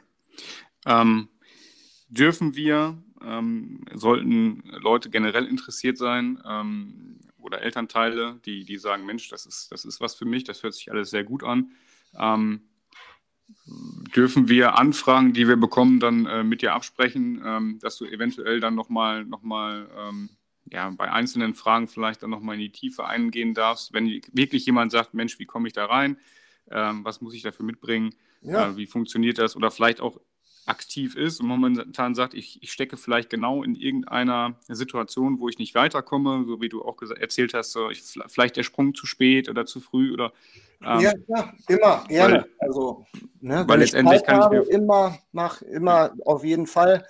[0.87, 1.29] Ähm,
[2.09, 9.29] dürfen wir, ähm, sollten Leute generell interessiert sein ähm, oder Elternteile, die, die sagen, Mensch,
[9.29, 11.73] das ist, das ist was für mich, das hört sich alles sehr gut an.
[14.15, 18.61] Dürfen wir Anfragen, die wir bekommen, dann äh, mit dir absprechen, ähm, dass du eventuell
[18.61, 20.31] dann nochmal noch mal, ähm,
[20.71, 23.93] ja, bei einzelnen Fragen vielleicht dann nochmal in die Tiefe eingehen darfst.
[23.93, 26.19] Wenn wirklich jemand sagt, Mensch, wie komme ich da rein?
[26.71, 28.15] Ähm, was muss ich dafür mitbringen?
[28.43, 28.71] Ja.
[28.71, 29.57] Äh, wie funktioniert das?
[29.57, 30.21] Oder vielleicht auch
[30.65, 35.59] aktiv ist und momentan sagt, ich, ich stecke vielleicht genau in irgendeiner Situation, wo ich
[35.59, 39.49] nicht weiterkomme, so wie du auch erzählt hast, so ich, vielleicht der Sprung zu spät
[39.49, 40.33] oder zu früh oder
[40.85, 42.35] ähm, ja, ja, immer gerne.
[42.35, 43.07] Weil, also,
[43.41, 47.07] ne, weil letztendlich kann habe, ich mir immer, mach immer auf jeden Fall.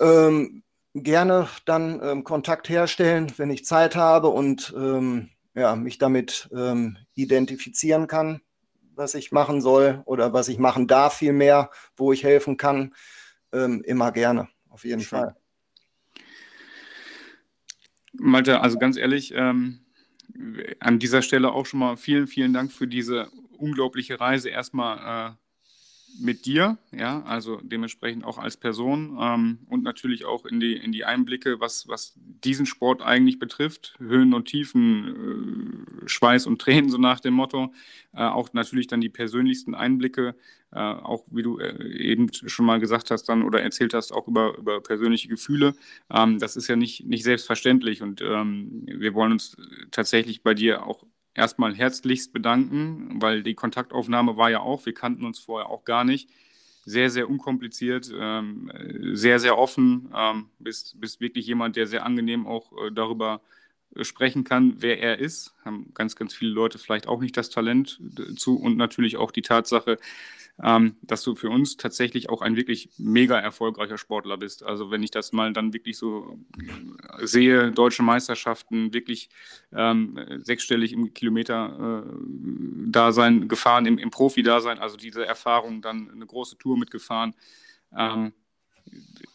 [0.00, 0.62] Ähm,
[0.94, 6.96] gerne dann ähm, Kontakt herstellen, wenn ich Zeit habe und ähm, ja, mich damit ähm,
[7.14, 8.40] identifizieren kann,
[8.98, 12.94] was ich machen soll oder was ich machen darf, vielmehr, wo ich helfen kann.
[13.52, 15.20] Ähm, immer gerne, auf jeden Schön.
[15.20, 15.36] Fall.
[18.12, 19.80] Malte, also ganz ehrlich, ähm,
[20.80, 25.34] an dieser Stelle auch schon mal vielen, vielen Dank für diese unglaubliche Reise erstmal äh,
[26.20, 30.92] mit dir, ja, also dementsprechend auch als Person ähm, und natürlich auch in die, in
[30.92, 33.94] die Einblicke, was, was diesen Sport eigentlich betrifft.
[33.98, 37.72] Höhen und Tiefen, äh, Schweiß und Tränen, so nach dem Motto.
[38.12, 40.34] Äh, auch natürlich dann die persönlichsten Einblicke,
[40.72, 44.28] äh, auch wie du äh, eben schon mal gesagt hast dann oder erzählt hast, auch
[44.28, 45.74] über, über persönliche Gefühle.
[46.10, 49.56] Ähm, das ist ja nicht, nicht selbstverständlich und ähm, wir wollen uns
[49.90, 51.04] tatsächlich bei dir auch
[51.38, 56.04] erstmal herzlichst bedanken, weil die Kontaktaufnahme war ja auch, wir kannten uns vorher auch gar
[56.04, 56.28] nicht.
[56.84, 58.70] Sehr, sehr unkompliziert, ähm,
[59.12, 60.10] sehr, sehr offen.
[60.14, 63.40] Ähm, bist, bist wirklich jemand, der sehr angenehm auch äh, darüber
[64.02, 65.54] sprechen kann, wer er ist.
[65.64, 68.00] Haben ganz, ganz viele Leute vielleicht auch nicht das Talent
[68.36, 69.98] zu und natürlich auch die Tatsache,
[70.62, 74.64] ähm, dass du für uns tatsächlich auch ein wirklich mega erfolgreicher Sportler bist.
[74.64, 79.28] Also wenn ich das mal dann wirklich so äh, sehe, deutsche Meisterschaften, wirklich
[79.72, 86.58] ähm, sechsstellig im Kilometer-Dasein äh, gefahren, im, im Profi-Dasein, also diese Erfahrung, dann eine große
[86.58, 87.36] Tour mitgefahren.
[87.96, 88.32] Ähm,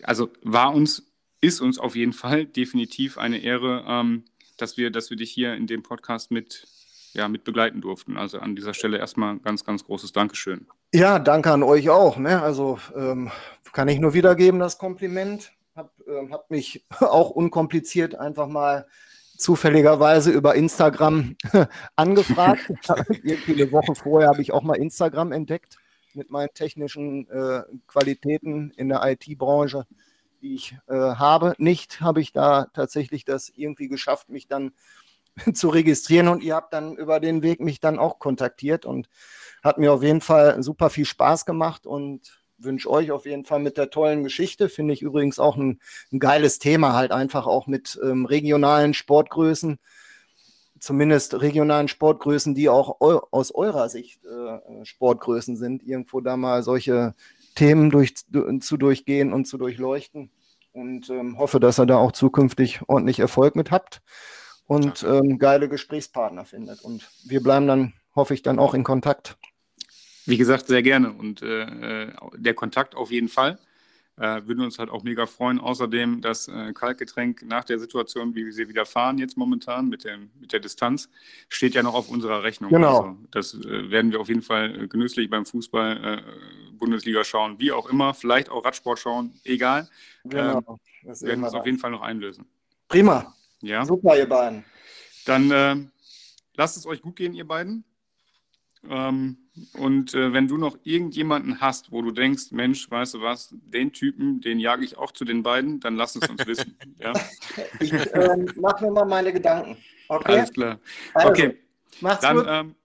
[0.03, 1.09] also war uns,
[1.39, 4.25] ist uns auf jeden Fall definitiv eine Ehre, ähm,
[4.57, 6.67] dass wir, dass wir dich hier in dem Podcast mit
[7.13, 8.17] ja, mit begleiten durften.
[8.17, 10.65] Also an dieser Stelle erstmal ganz, ganz großes Dankeschön.
[10.95, 12.17] Ja, danke an euch auch.
[12.17, 12.39] Ne?
[12.39, 13.31] Also ähm,
[13.71, 15.51] kann ich nur wiedergeben, das Kompliment.
[15.75, 18.85] Hab, ähm, hab mich auch unkompliziert einfach mal
[19.35, 21.35] zufälligerweise über Instagram
[21.95, 22.71] angefragt.
[23.45, 25.77] Viele Wochen vorher habe ich auch mal Instagram entdeckt
[26.13, 29.87] mit meinen technischen äh, Qualitäten in der IT-Branche,
[30.43, 31.55] die ich äh, habe.
[31.57, 34.73] Nicht habe ich da tatsächlich das irgendwie geschafft, mich dann
[35.53, 39.09] zu registrieren und ihr habt dann über den Weg mich dann auch kontaktiert und
[39.63, 43.59] hat mir auf jeden Fall super viel Spaß gemacht und wünsche euch auf jeden Fall
[43.59, 44.69] mit der tollen Geschichte.
[44.69, 45.79] Finde ich übrigens auch ein,
[46.11, 49.79] ein geiles Thema, halt einfach auch mit ähm, regionalen Sportgrößen,
[50.79, 56.63] zumindest regionalen Sportgrößen, die auch eu aus eurer Sicht äh, Sportgrößen sind, irgendwo da mal
[56.63, 57.15] solche
[57.55, 58.15] Themen durch,
[58.59, 60.31] zu durchgehen und zu durchleuchten.
[60.73, 64.01] Und ähm, hoffe, dass ihr da auch zukünftig ordentlich Erfolg mit habt
[64.65, 66.81] und ähm, geile Gesprächspartner findet.
[66.81, 69.37] Und wir bleiben dann, hoffe ich, dann auch in Kontakt.
[70.25, 71.11] Wie gesagt, sehr gerne.
[71.11, 73.59] Und äh, äh der Kontakt auf jeden Fall.
[74.15, 75.59] Äh, würden uns halt auch mega freuen.
[75.59, 80.03] Außerdem das äh, Kaltgetränk nach der Situation, wie wir sie wieder fahren jetzt momentan mit,
[80.03, 81.09] dem, mit der Distanz,
[81.49, 82.69] steht ja noch auf unserer Rechnung.
[82.69, 82.97] Genau.
[82.97, 87.71] Also, das äh, werden wir auf jeden Fall genüsslich beim Fußball, äh, Bundesliga schauen, wie
[87.71, 89.89] auch immer, vielleicht auch Radsport schauen, egal.
[90.25, 90.57] Genau.
[90.57, 92.45] Ähm, das werden wir es auf jeden Fall noch einlösen.
[92.87, 93.33] Prima.
[93.61, 93.83] Ja.
[93.83, 94.63] Super, ihr beiden.
[95.25, 95.75] Dann äh,
[96.55, 97.83] lasst es euch gut gehen, ihr beiden.
[98.87, 99.37] Ähm,
[99.73, 103.93] und äh, wenn du noch irgendjemanden hast, wo du denkst, Mensch, weißt du was, den
[103.93, 106.75] Typen, den jage ich auch zu den beiden, dann lass es uns wissen.
[106.99, 107.13] ja?
[107.79, 109.77] Ich ähm, mache mir mal meine Gedanken.
[110.07, 110.33] Okay?
[110.33, 110.79] Alles klar.
[111.13, 111.59] Also, okay.
[112.01, 112.45] Macht's dann, gut.
[112.49, 112.75] Ähm,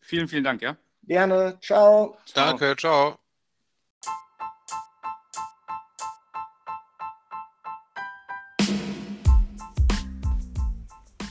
[0.00, 0.76] vielen, vielen Dank, ja?
[1.04, 1.58] Gerne.
[1.60, 2.16] Ciao.
[2.34, 3.18] Danke, ciao.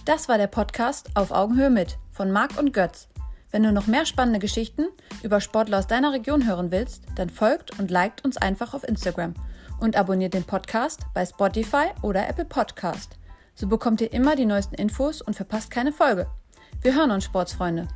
[0.06, 3.10] Das war der Podcast Auf Augenhöhe mit von Marc und Götz.
[3.52, 4.88] Wenn du noch mehr spannende Geschichten
[5.24, 9.34] über Sportler aus deiner Region hören willst, dann folgt und liked uns einfach auf Instagram
[9.80, 13.18] und abonniert den Podcast bei Spotify oder Apple Podcast.
[13.56, 16.28] So bekommt ihr immer die neuesten Infos und verpasst keine Folge.
[16.82, 17.88] Wir hören uns, Sportsfreunde.